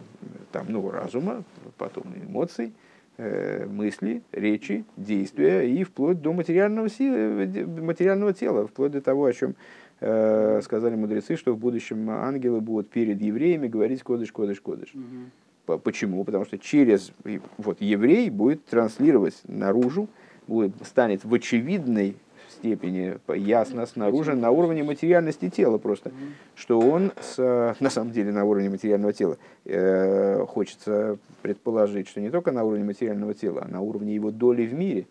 [0.52, 1.44] там, ну, разума,
[1.78, 2.74] потом эмоций,
[3.22, 9.34] Э, мысли, речи, действия и вплоть до материального, силы, материального тела, вплоть до того, о
[9.34, 9.56] чем
[10.00, 14.94] сказали мудрецы, что в будущем ангелы будут перед евреями говорить кодыш, кодыш, кодыш.
[14.94, 15.80] Угу.
[15.80, 16.24] Почему?
[16.24, 17.12] Потому что через
[17.58, 20.08] вот еврей будет транслировать наружу,
[20.48, 22.16] будет, станет в очевидной
[22.60, 26.12] степени ясно снаружи на уровне материальности тела просто,
[26.56, 32.30] что он с, на самом деле на уровне материального тела э, хочется предположить, что не
[32.30, 35.08] только на уровне материального тела, а на уровне его доли в мире,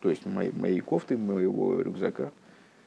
[0.00, 2.30] то есть моей, моей кофты, моего рюкзака,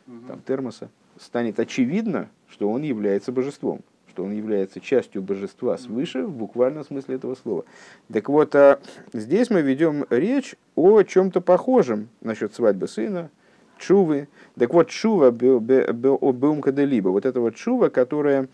[0.05, 0.89] там, термоса,
[1.19, 3.81] станет очевидно, что он является божеством
[4.13, 7.65] что он является частью божества свыше в буквальном смысле этого слова.
[8.11, 8.79] Так вот, а
[9.11, 13.31] здесь мы ведем речь о чем-то похожем насчет свадьбы сына,
[13.79, 14.27] чувы.
[14.55, 18.49] Так вот, чува либо вот это вот чува, которая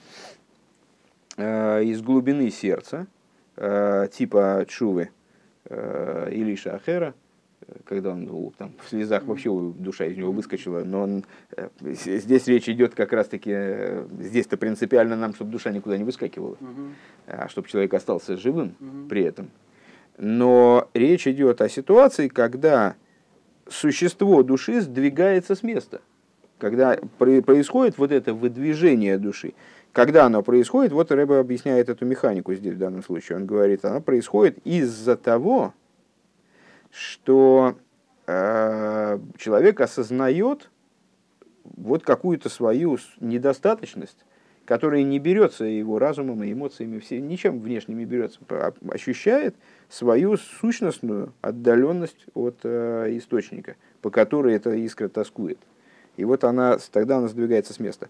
[1.35, 3.07] э, из глубины сердца,
[3.57, 5.09] э, типа чувы
[5.65, 7.13] э, Илиша Ахера,
[7.85, 12.47] когда он ну, там, в слезах вообще душа из него выскочила, но он, э, здесь
[12.47, 16.57] речь идет как раз-таки, э, здесь-то принципиально нам, чтобы душа никуда не выскакивала,
[17.27, 19.49] а чтобы человек остался живым при этом.
[20.17, 22.95] Но речь идет о ситуации, когда
[23.67, 26.01] существо души сдвигается с места.
[26.57, 29.53] Когда происходит вот это выдвижение души.
[29.93, 33.37] Когда оно происходит, вот Рэба объясняет эту механику здесь в данном случае.
[33.37, 35.73] Он говорит, оно происходит из-за того,
[36.91, 37.77] что
[38.27, 40.69] э, человек осознает
[41.63, 44.25] вот какую-то свою недостаточность,
[44.65, 49.55] которая не берется его разумом и эмоциями, все, ничем внешним не берется, а ощущает
[49.89, 55.59] свою сущностную отдаленность от э, источника, по которой эта искра тоскует.
[56.19, 58.09] И вот она, тогда она сдвигается с места.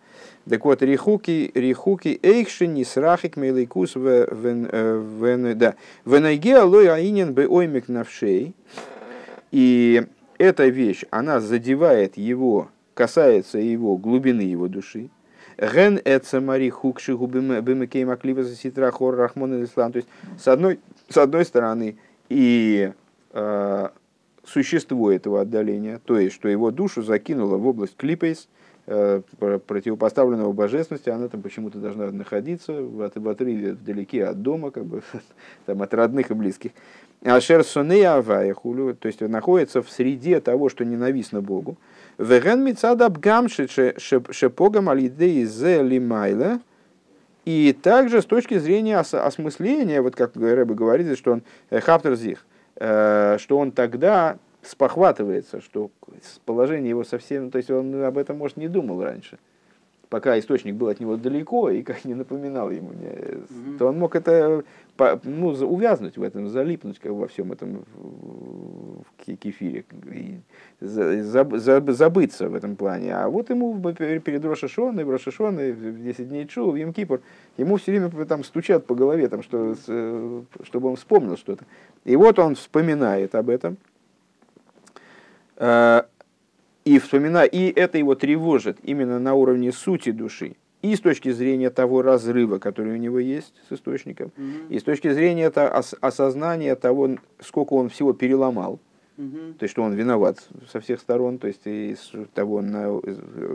[0.49, 7.87] Так вот, рихуки, рихуки эйхшини срахик мейлейкус вен, э, да, венайге алой аинен бы оймик
[7.87, 8.55] навшей.
[9.51, 10.03] И
[10.39, 15.09] эта вещь, она задевает его, касается его глубины его души.
[15.59, 19.91] Ген эцамари хукши бимекей маклива за ситра хор рахмон ислам.
[19.91, 20.79] То есть, с одной,
[21.09, 21.97] с одной стороны,
[22.29, 22.91] и
[23.33, 23.89] э,
[24.49, 28.49] существо этого отдаления, то есть, что его душу закинуло в область клипейс,
[28.87, 35.03] э, противопоставленного божественности, она там почему-то должна находиться в, отрыве вдалеке от дома, как бы,
[35.65, 36.71] там, от родных и близких.
[37.23, 41.77] Ашер сонея аваяхулю, то есть находится в среде того, что ненавистно Богу.
[42.17, 43.17] Веген мицадаб
[43.87, 46.61] шепогам алидей зе лимайла.
[47.45, 52.45] И также с точки зрения осмысления, вот как Рэбе говорит, что он э, хаптерзих,
[52.79, 55.91] что он тогда спохватывается, что
[56.45, 59.37] положение его совсем, то есть он об этом, может, не думал раньше,
[60.09, 63.77] пока источник был от него далеко и как не напоминал ему, mm-hmm.
[63.77, 64.63] то он мог это
[65.23, 67.85] ну, увязнуть в этом, залипнуть как во всем этом,
[69.39, 70.39] кефире, и
[70.81, 73.15] забыться в этом плане.
[73.15, 77.21] А вот ему перед Рошашоной, в Рошашоной, в 10 дней Чу, в Емкипур,
[77.57, 79.75] ему все время там стучат по голове, там, что,
[80.63, 81.65] чтобы он вспомнил что-то.
[82.03, 83.77] И вот он вспоминает об этом,
[85.57, 86.01] э,
[86.89, 91.69] и вспоминает, и это его тревожит именно на уровне сути души и с точки зрения
[91.69, 94.69] того разрыва, который у него есть с источником, mm-hmm.
[94.69, 95.69] и с точки зрения это
[96.01, 98.79] осознания того, сколько он всего переломал,
[99.17, 99.53] mm-hmm.
[99.59, 100.39] то есть что он виноват
[100.71, 102.99] со всех сторон, то есть из того, на,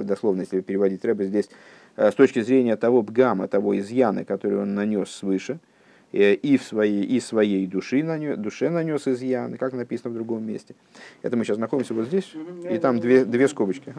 [0.05, 1.51] дословно, если переводить рэба здесь,
[1.97, 5.73] э, с точки зрения того бгама, того изъяна, который он нанес свыше, Э,
[6.14, 10.76] и в своей, и своей души нанес, душе нанес изъян, как написано в другом месте.
[11.22, 12.32] Это мы сейчас находимся вот здесь,
[12.70, 13.92] и там две, две скобочки.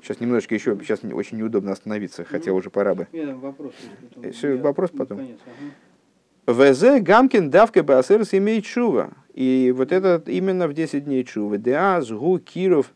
[0.00, 3.06] Сейчас немножечко еще, сейчас очень неудобно остановиться, хотя уже пора бы.
[3.34, 3.74] Вопрос,
[4.32, 5.28] Все, вопрос потом.
[6.46, 9.12] ВЗ Гамкин давка Басерс имеет чува.
[9.34, 11.56] И вот это именно в 10 дней чува.
[11.56, 12.92] Деаз гу киров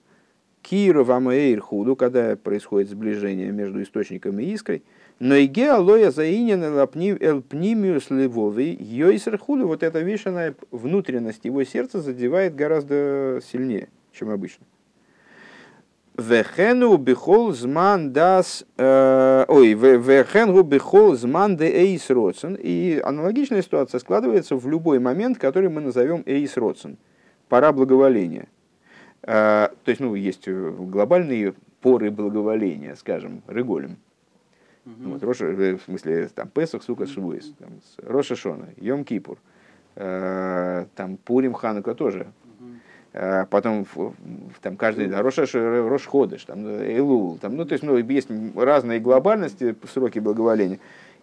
[0.63, 4.83] киров амаэйр худу, когда происходит сближение между источником и искрой–
[5.19, 12.01] но и геалоя заинен элпнимиус левовый, йойсер худу, вот эта вещь, она внутренность его сердца
[12.01, 14.67] задевает гораздо сильнее, чем обычно.
[16.19, 18.65] Вехену бихол зман дас...
[18.79, 22.57] Э, ой, вехену бихол зман де эйс родсен.
[22.59, 26.97] И аналогичная ситуация складывается в любой момент, который мы назовем эйс родсен.
[27.51, 28.49] Пора благоволения.
[29.23, 31.53] Э, то есть, ну, есть глобальные
[31.83, 33.43] поры благоволения, скажем,
[34.87, 35.11] Угу.
[35.11, 37.71] Вот, Роша, э, в смысле, там, Песах, Сука, Швуис, там,
[38.03, 39.39] Роша Шона, Йом Кипур,
[39.97, 42.29] э, там, Пурим, Ханука тоже.
[43.13, 43.87] Э, потом
[44.61, 49.01] там каждый да, Рош, Рош Ходыш, там, Элул, там, ну, то есть, ну, есть разные
[49.01, 50.79] глобальности, сроки благоволения.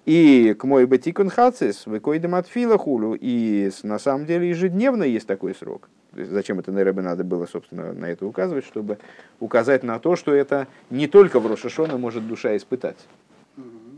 [0.06, 5.56] И к мой батикон хацис, выкойдем от хулу, и на самом деле ежедневно есть такой
[5.56, 5.88] срок.
[6.12, 8.98] Зачем это Неребе надо было, собственно, на это указывать, чтобы
[9.40, 12.98] указать на то, что это не только в Рошашона может душа испытать.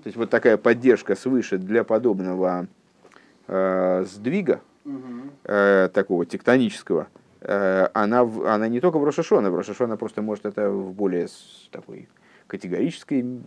[0.06, 2.68] То есть вот такая поддержка свыше для подобного
[3.47, 4.62] э, сдвига,
[5.45, 7.08] э, такого тектонического,
[7.41, 11.28] э, она, она не только в Рошашона, в Рошашона просто может это в более
[11.72, 12.08] такой
[12.45, 13.41] категорической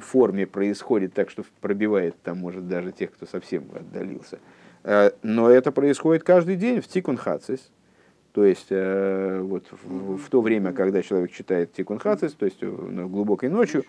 [0.00, 4.38] форме происходит, так что пробивает там, может, даже тех, кто совсем отдалился.
[4.84, 7.72] Э, но это происходит каждый день в Тикун Хацис,
[8.30, 12.62] то есть э, вот в, в то время, когда человек читает Тикун Хацис, то есть
[12.62, 13.82] ну, глубокой ночью,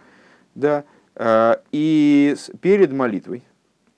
[0.56, 0.84] да,
[1.20, 3.44] и перед молитвой,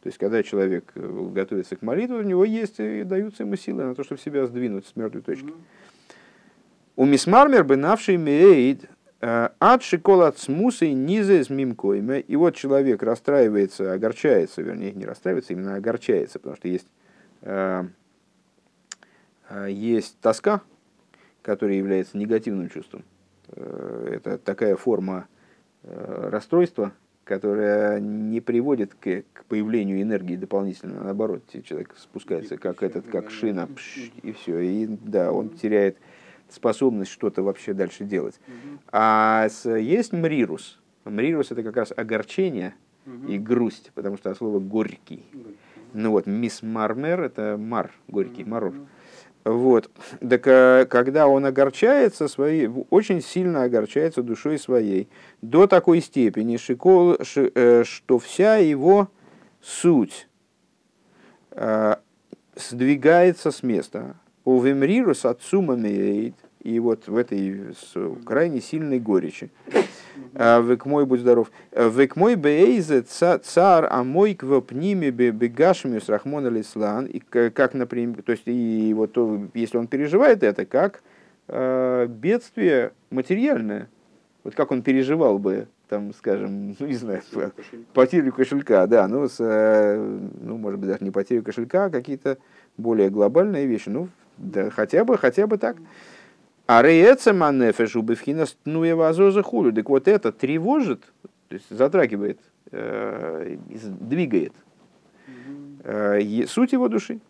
[0.02, 3.84] то есть когда человек э, готовится к молитве, у него есть и даются ему силы
[3.84, 5.54] на то, чтобы себя сдвинуть с мертвой точки.
[6.96, 8.86] У мисмармер бы навший меид
[9.20, 12.22] э, от шикола цмусы низе с мимкоиме.
[12.22, 16.88] И вот человек расстраивается, огорчается, вернее, не расстраивается, именно огорчается, потому что есть,
[17.42, 17.84] э,
[19.68, 20.62] есть тоска,
[21.42, 23.04] которая является негативным чувством.
[23.52, 25.28] Это такая форма
[25.82, 26.94] расстройства,
[27.30, 33.68] которая не приводит к, к появлению энергии дополнительно, наоборот, человек спускается как этот, как шина,
[33.68, 35.98] пш, и все, и да, он теряет
[36.50, 38.40] способность что-то вообще дальше делать.
[38.92, 40.80] А есть мрирус.
[41.06, 42.74] Мрирус это как раз огорчение
[43.28, 45.24] и грусть, потому что слово горький.
[45.94, 48.74] Ну вот, мисс Мармер это мар, горький, марор.
[49.46, 49.90] Вот.
[50.20, 55.08] Так э, когда он огорчается своей, очень сильно огорчается душой своей,
[55.42, 59.10] до такой степени, шикол, э, что вся его
[59.62, 60.28] суть
[61.52, 61.96] э,
[62.56, 64.16] сдвигается с места.
[64.44, 67.74] У Вемрирус отцума и вот в этой
[68.26, 69.50] крайне сильной горечи.
[70.36, 71.52] А, век мой, будь здоров.
[71.72, 77.06] Век мой бейзе цар а мой квопними бегашми с рахмон алислан.
[77.06, 79.18] И как, например, то есть, и вот
[79.54, 81.02] если он переживает это, как
[81.50, 83.90] э, бедствие материальное.
[84.44, 87.22] Вот как он переживал бы, там, скажем, ну, не знаю,
[87.94, 92.38] потерю кошелька, да, ну, с, э, ну, может быть, даже не потерю кошелька, а какие-то
[92.78, 94.08] более глобальные вещи, ну,
[94.38, 95.78] да, хотя бы, хотя бы так.
[96.72, 99.74] А рейца манефеш убывхина стнуя вазоза хулю.
[99.74, 101.02] Так вот это тревожит,
[101.48, 102.40] то есть затрагивает,
[102.70, 103.58] э,
[104.00, 104.54] двигает
[105.84, 107.22] э, суть его души.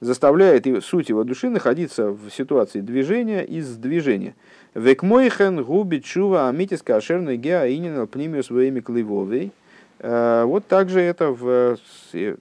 [0.00, 4.34] Заставляет его, суть его души находиться в ситуации движения из движения.
[4.74, 9.52] Векмойхен губи чува амитис кашерный геа инина пнимию своими клывовой.
[10.00, 11.78] Э, вот также это в,
[12.10, 12.38] то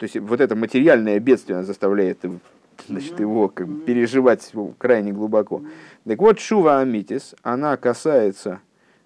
[0.00, 2.24] есть вот это материальное бедствие заставляет
[2.86, 5.62] значит, его как бы, переживать крайне глубоко.
[6.04, 8.60] Так вот, Шува Амитис, она касается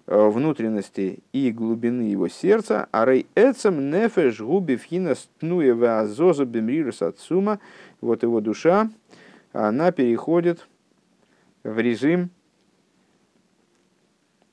[0.07, 7.01] э, внутренности и глубины его сердца, а рей эцем нефеш губи фхина стнуева азоза бемрирус
[7.01, 7.59] отсума,
[8.01, 8.89] вот его душа,
[9.51, 10.67] она переходит
[11.63, 12.29] в режим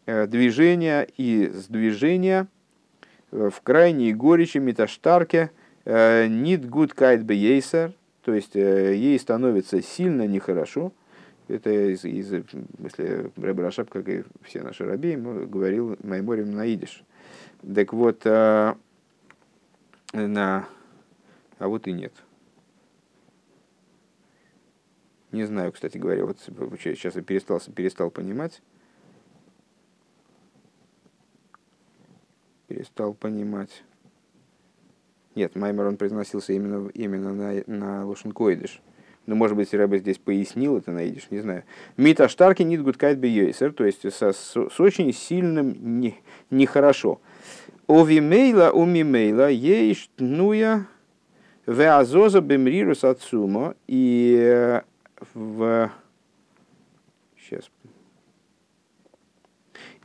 [0.06, 2.48] э, движения и сдвижения
[3.30, 5.52] в крайней горечи меташтарке
[5.86, 7.92] нит гуд кайт бейсер,
[8.30, 10.92] то есть ей становится сильно нехорошо.
[11.48, 17.02] Это из, из если Рэб Рашаб, как и все наши раби, говорил Майморим на идиш.
[17.74, 18.76] Так вот, на,
[20.12, 20.64] а
[21.58, 22.12] вот и нет.
[25.32, 26.38] Не знаю, кстати говоря, вот
[26.78, 28.62] сейчас я перестал, перестал понимать.
[32.68, 33.82] Перестал понимать.
[35.41, 38.82] Нет, Маймер он произносился именно, именно на, на Лошен Койдыш.
[39.24, 41.64] Но, может быть, Рэбе здесь пояснил это, найдешь, не знаю.
[41.97, 46.20] Мита штарки нит гудкайт бейсер, то есть со, с, с очень сильным не,
[46.51, 47.22] нехорошо.
[47.86, 50.86] Овимейла умимейла ейш нуя
[51.66, 53.76] веазоза бемрирус отсумо.
[53.86, 54.82] И э,
[55.32, 55.91] в...
[57.38, 57.70] Сейчас.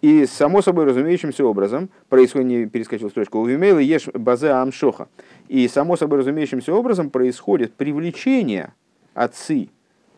[0.05, 5.07] И само собой разумеющимся образом происходит, не перескочил строчку, у Вимейла ешь базе амшоха.
[5.47, 8.73] И само собой разумеющимся образом происходит привлечение
[9.15, 9.69] отцы,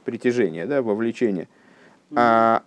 [0.04, 1.48] притяжение, да, вовлечение.
[2.14, 2.64] А,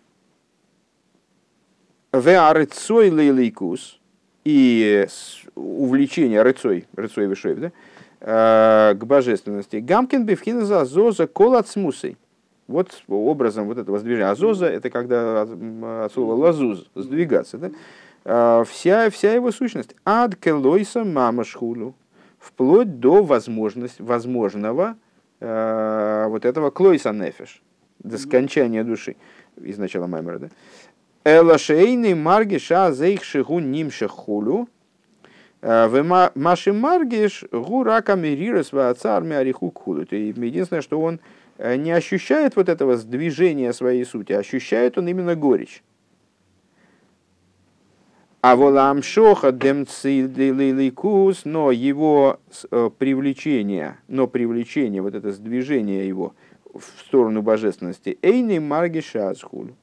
[2.11, 4.01] в арыцой лейлейкус
[4.45, 5.07] и
[5.55, 7.73] увлечение рыцой, рыцой вишоев, да,
[8.23, 9.77] Э, к божественности.
[9.77, 12.18] Гамкин бифхина за азоза кол от смусой.
[12.71, 14.31] Вот образом вот этого сдвижения.
[14.31, 17.59] Азоза это когда от слова лазуз, сдвигаться.
[17.59, 17.71] Да?
[18.25, 19.97] Э, вся, вся его сущность.
[20.05, 21.95] Ад келойса мамашхулу.
[22.39, 24.97] Вплоть до возможности, возможного
[25.41, 27.61] э, вот этого клойса нефеш.
[27.99, 29.16] До скончания души.
[29.61, 30.39] Из начала Маймера.
[30.39, 30.49] Да?
[31.25, 34.68] Элашейный марги ша зейх шигу нимших хулю.
[35.61, 40.12] Э, Маши Маргиш гурака мирирос царми ариху кхулут.
[40.12, 41.21] И единственное, что он
[41.61, 45.83] не ощущает вот этого сдвижения своей сути, ощущает он именно горечь.
[48.43, 52.41] А волам шоха демцилиликус, но его
[52.71, 56.35] э, привлечение, но привлечение, вот это сдвижение его
[56.73, 59.03] в сторону божественности, эйни марги.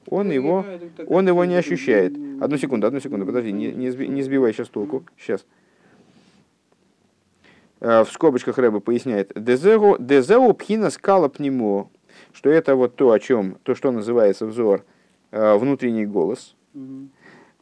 [0.08, 0.66] Он его,
[1.08, 2.14] он его не ощущает.
[2.42, 5.04] Одну секунду, одну секунду, подожди, не, не сбивай сейчас толку.
[5.18, 5.46] Сейчас.
[7.80, 11.90] Э, в скобочках Рэба поясняет, дезеу пхина скала пнемо,
[12.34, 14.84] что это вот то, о чем, то, что называется взор,
[15.32, 16.56] э, внутренний голос.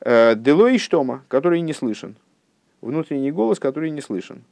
[0.01, 2.16] Э, Дело и штома, который не слышен.
[2.82, 4.43] Внутренний голос, который не слышен.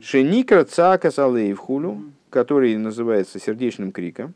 [0.00, 4.34] Шеникра цака в хулю, который называется сердечным криком.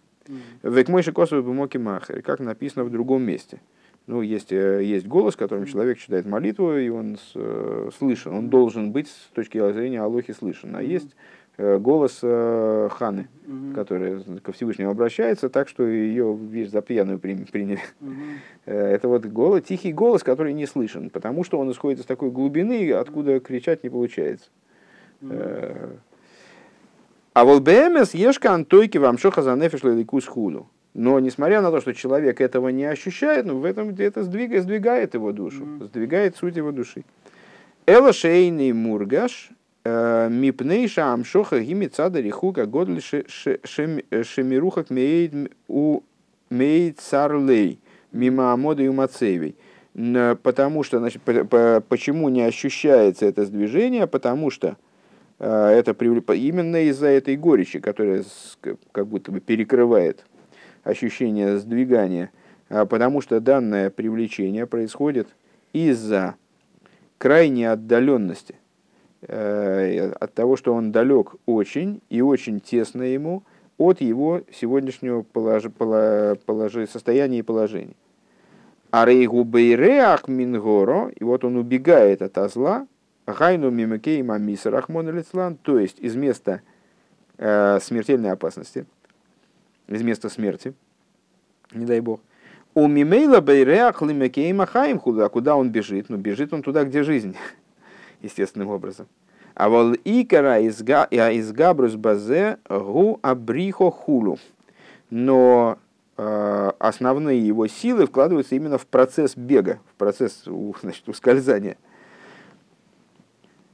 [0.62, 3.60] Векмойши косовый бумоки махер, как написано в другом месте.
[4.10, 8.34] Ну, есть, э, есть голос, которым человек читает молитву, и он э, слышен.
[8.34, 10.74] Он должен быть с точки зрения Алохи слышен.
[10.74, 11.14] А есть
[11.58, 13.28] э, голос Ханы,
[13.72, 17.78] которая ко Всевышнему обращается, так что ее, видишь, за пьяную приняли.
[18.66, 22.90] Это вот голос, тихий голос, который не слышен, потому что он исходит из такой глубины,
[22.90, 24.48] откуда кричать не получается.
[27.32, 29.82] А вот БМС ешка антойки вам шоха за нефиш
[30.26, 30.66] худу.
[30.94, 35.14] Но несмотря на то, что человек этого не ощущает, ну, в этом это сдвигает, сдвигает
[35.14, 35.84] его душу, mm-hmm.
[35.86, 37.04] сдвигает суть его души.
[37.86, 39.50] Эла шейный мургаш
[39.84, 46.02] э, мипнейша амшоха гими цада рихука годли шемирухак меид у
[46.50, 47.78] меид царлей
[48.12, 49.56] мимо амода и умацевей.
[49.92, 54.06] Потому что, значит, почему не ощущается это сдвижение?
[54.06, 54.76] Потому что
[55.38, 58.24] э, это именно из-за этой горечи, которая
[58.92, 60.24] как будто бы перекрывает
[60.84, 62.30] ощущение сдвигания,
[62.68, 65.28] а потому что данное привлечение происходит
[65.72, 66.36] из-за
[67.18, 68.54] крайней отдаленности,
[69.22, 73.42] э, от того, что он далек очень и очень тесно ему
[73.76, 75.64] от его сегодняшнего полож...
[75.74, 76.72] полож...
[76.90, 77.94] состояния и положения.
[78.90, 82.86] А рейгу бейреах мингоро, и вот он убегает от зла,
[83.26, 85.24] гайну мимекей мамиса рахмон
[85.62, 86.62] то есть из места
[87.38, 88.86] э, смертельной опасности–
[89.90, 90.72] из места смерти,
[91.72, 92.20] не дай бог.
[92.74, 96.08] У Мимейла Бейреах Лимекейма Хаим Худа, куда он бежит?
[96.08, 97.36] Ну, бежит он туда, где жизнь,
[98.22, 99.06] естественным образом.
[99.54, 104.38] А вол икара из Габрус Базе Гу Абрихо Хулу.
[105.10, 105.78] Но
[106.16, 110.44] э, основные его силы вкладываются именно в процесс бега, в процесс
[110.82, 111.76] значит, ускользания.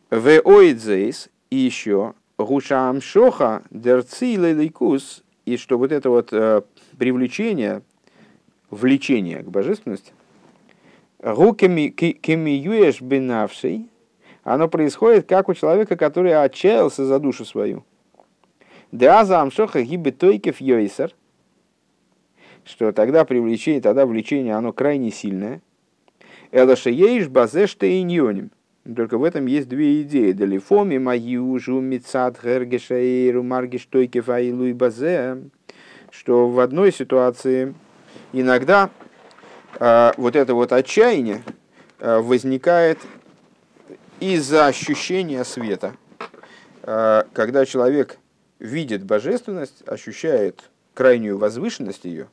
[0.09, 6.63] В Оидзейс и еще Гушам Шоха Дерци Лейкус и что вот это вот э,
[6.99, 7.83] привлечение,
[8.69, 10.13] влечение к божественности,
[11.21, 13.89] кемиюеш бенавший,
[14.43, 17.85] оно происходит как у человека, который отчаялся за душу свою.
[18.93, 21.15] Деаза амшоха гибе тойкев йойсер,
[22.65, 25.63] что тогда привлечение, тогда влечение, оно крайне сильное.
[26.51, 28.51] Элаша ейш базешта иньоним.
[28.95, 30.32] Только в этом есть две идеи.
[30.32, 35.39] Далифоми маюжу мицат гергешаиру маргиш тойкев айлу и базе.
[36.11, 37.74] Что в одной ситуации
[38.32, 38.91] иногда
[39.80, 41.43] э, вот это вот отчаяние
[41.99, 42.99] э, возникает
[44.20, 45.95] из-за ощущения света.
[46.82, 48.18] Э, когда человек
[48.61, 52.28] видит божественность, ощущает крайнюю возвышенность ее,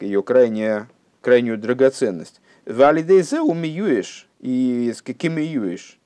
[0.00, 0.88] ее крайняя,
[1.22, 2.42] крайнюю драгоценность.
[2.66, 5.98] Валидейзе умиюешь и с каким июешь.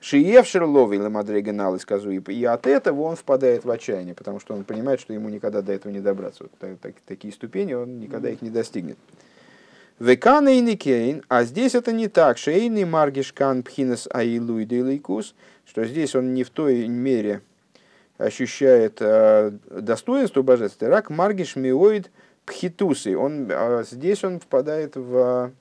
[0.00, 2.30] Шиевшер ловил мадрегенал из Казуипа.
[2.30, 5.72] И от этого он впадает в отчаяние, потому что он понимает, что ему никогда до
[5.72, 6.44] этого не добраться.
[6.44, 8.98] Вот так, так, такие ступени он никогда их не достигнет.
[9.98, 12.36] וכאן אינו כן, а здесь это не так.
[12.36, 15.02] שאינו מרגיש כאן בחינת העילוי
[15.64, 17.40] что здесь он не в той мере
[18.18, 20.88] ощущает э, достоинство божества.
[20.88, 22.10] רק מרגיש מאוד
[22.44, 23.16] פחיתותו.
[23.16, 25.52] Он, э, здесь он впадает в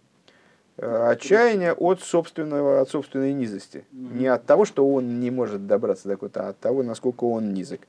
[0.78, 3.86] отчаяние от, собственного, от собственной низости.
[3.92, 7.54] Не от того, что он не может добраться до какого-то, а от того, насколько он
[7.54, 7.82] низок.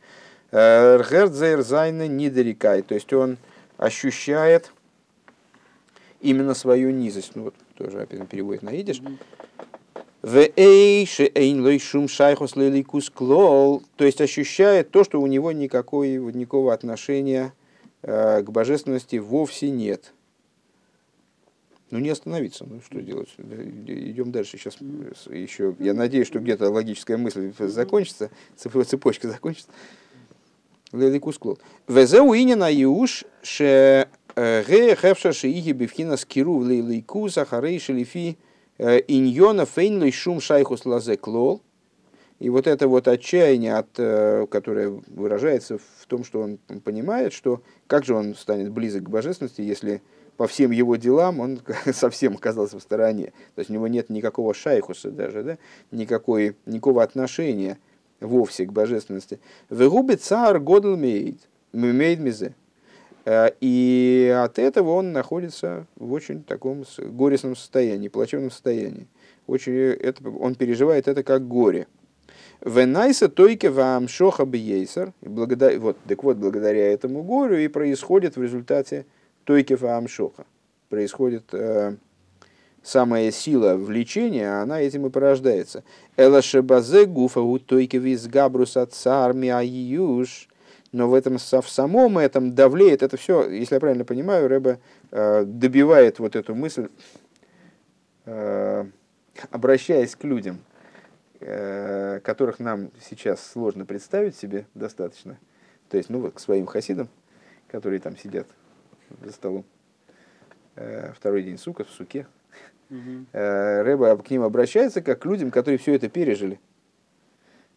[0.53, 2.83] ער הערט זייער זיין נידעריקייט.
[2.83, 3.39] То есть он
[3.77, 4.73] ощущает
[6.21, 7.33] именно свою низость.
[7.35, 9.03] Ну вот тоже опять переводит на идиш.
[13.97, 17.53] То есть ощущает то, что у него никакой, никакого отношения
[18.03, 20.13] э, к божественности вовсе нет.
[21.91, 23.29] Ну не остановиться, ну что делать?
[23.39, 24.59] Идем дальше.
[24.59, 24.77] Сейчас
[25.31, 29.69] еще, я надеюсь, что где-то логическая мысль закончится, цепочка закончится.
[30.93, 31.59] Леликус клол.
[31.89, 38.39] Везеу инина юш ше э, ге хевша шииги бифхина скиру лейкуса харей шелифи
[38.79, 41.63] Э, иньона фейнлой шум шайхус лазе клол.
[42.39, 47.63] И вот это вот отчаяние, от, э, которое выражается в том, что он понимает, что
[47.87, 50.03] как же он станет близок к божественности, если
[50.37, 51.61] по всем его делам он
[51.93, 53.33] совсем оказался в стороне.
[53.55, 55.59] То есть у него нет никакого шайхуса даже, да?
[55.91, 57.79] Никакой, никакого отношения
[58.21, 59.41] вовсе к божественности.
[59.71, 61.41] Вегубит цар годл мейд.
[63.25, 69.09] Э, и от этого он находится в очень таком горестном состоянии, плачевном состоянии.
[69.47, 71.87] Очень это, он переживает это как горе.
[72.65, 75.13] Венайса тойке вам шоха бейсер.
[75.21, 75.51] Вот,
[76.09, 79.07] так вот, благодаря этому горю и происходит в результате
[79.47, 80.45] тойке вам шоха.
[80.91, 81.97] Происходит э,
[82.83, 85.85] самая сила влечения, она этим и порождается.
[86.17, 90.49] Эла шебазе гуфа у тойке виз габруса цар миаюш
[90.93, 94.79] но в, этом, в самом этом давлеет, это все, если я правильно понимаю, Рэбе
[95.11, 96.89] э, добивает вот эту мысль,
[98.25, 98.87] э,
[99.51, 100.59] обращаясь к людям,
[101.41, 105.39] э, которых нам сейчас сложно представить себе достаточно,
[105.91, 107.09] то есть, ну к своим хасидам,
[107.69, 108.47] которые там сидят
[109.23, 109.65] за столом,
[111.15, 112.27] второй день сука в суке,
[112.91, 113.27] угу.
[113.33, 116.61] Рэба к ним обращается как к людям, которые все это пережили.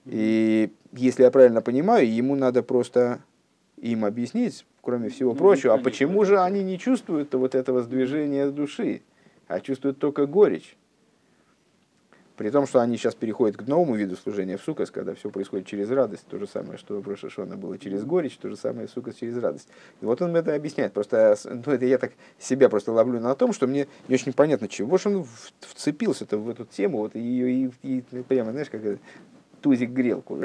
[0.06, 3.20] И если я правильно понимаю, ему надо просто
[3.78, 8.50] им объяснить, кроме всего ну, прочего, а почему же они не чувствуют вот этого сдвижения
[8.50, 9.02] души,
[9.48, 10.76] а чувствуют только горечь.
[12.40, 15.68] При том, что они сейчас переходят к новому виду служения в сукас, когда все происходит
[15.68, 18.92] через радость, то же самое, что в Рошашона было через горечь, то же самое в
[18.92, 19.68] сукас через радость.
[20.00, 20.94] И вот он это объясняет.
[20.94, 24.70] Просто ну, это я так себя просто ловлю на том, что мне не очень понятно,
[24.70, 25.28] чего же он
[25.60, 28.84] вцепился-то в эту тему, вот ее и, и, и прямо, знаешь, как
[29.62, 30.38] тузик грелку.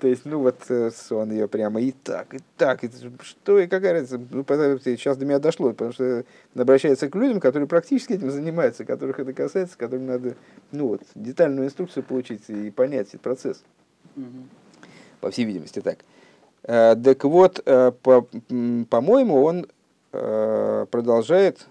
[0.00, 2.90] То есть, ну вот э, он ее прямо и так, и так, и
[3.22, 4.20] что, и какая разница.
[4.30, 8.84] Ну, сейчас до меня дошло, потому что он обращается к людям, которые практически этим занимаются,
[8.84, 10.34] которых это касается, которым надо,
[10.70, 13.64] ну вот, детальную инструкцию получить и понять этот процесс.
[15.20, 15.98] По всей видимости, так.
[16.64, 18.28] Э, так вот, э, по,
[18.90, 19.66] по-моему, он
[20.12, 21.66] продолжает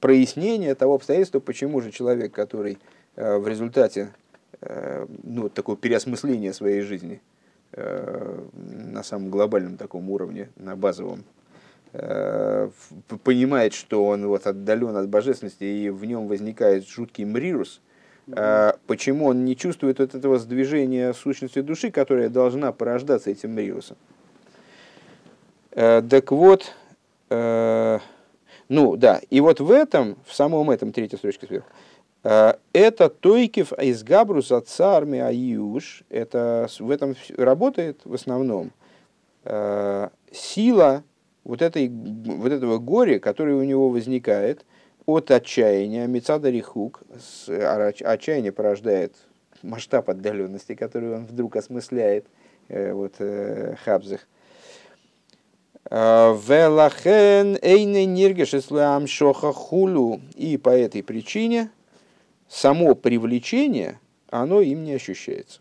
[0.00, 2.78] прояснение того обстоятельства, почему же человек, который
[3.14, 4.27] в результате Э,
[4.60, 7.20] ну, такое переосмысление своей жизни
[7.72, 11.24] э, на самом глобальном таком уровне, на базовом,
[11.92, 12.68] э,
[13.22, 17.80] понимает, что он вот отдален от божественности, и в нем возникает жуткий мрирус,
[18.86, 23.96] почему он не чувствует вот этого сдвижения сущности души, которая должна порождаться этим мрирусом.
[25.70, 26.74] Так вот,
[27.30, 33.72] ну да, и вот в этом, в самом этом, третьей строчке сверху, Э, это Тойкев
[33.74, 36.02] из Габруса царми Аюш.
[36.08, 38.72] Это в этом работает в основном
[39.44, 41.04] э, сила
[41.44, 44.64] вот, этой, вот этого горя, которое у него возникает
[45.06, 47.02] от отчаяния, Мецада Рихук,
[47.46, 49.14] отчаяние порождает
[49.62, 52.26] масштаб отдаленности, который он вдруг осмысляет,
[52.68, 53.14] вот,
[53.84, 54.20] хабзах.
[55.90, 60.20] Велахен эйне ниргешеслам шоха хулу.
[60.34, 61.70] И по этой причине
[62.48, 65.60] само привлечение, оно им не ощущается.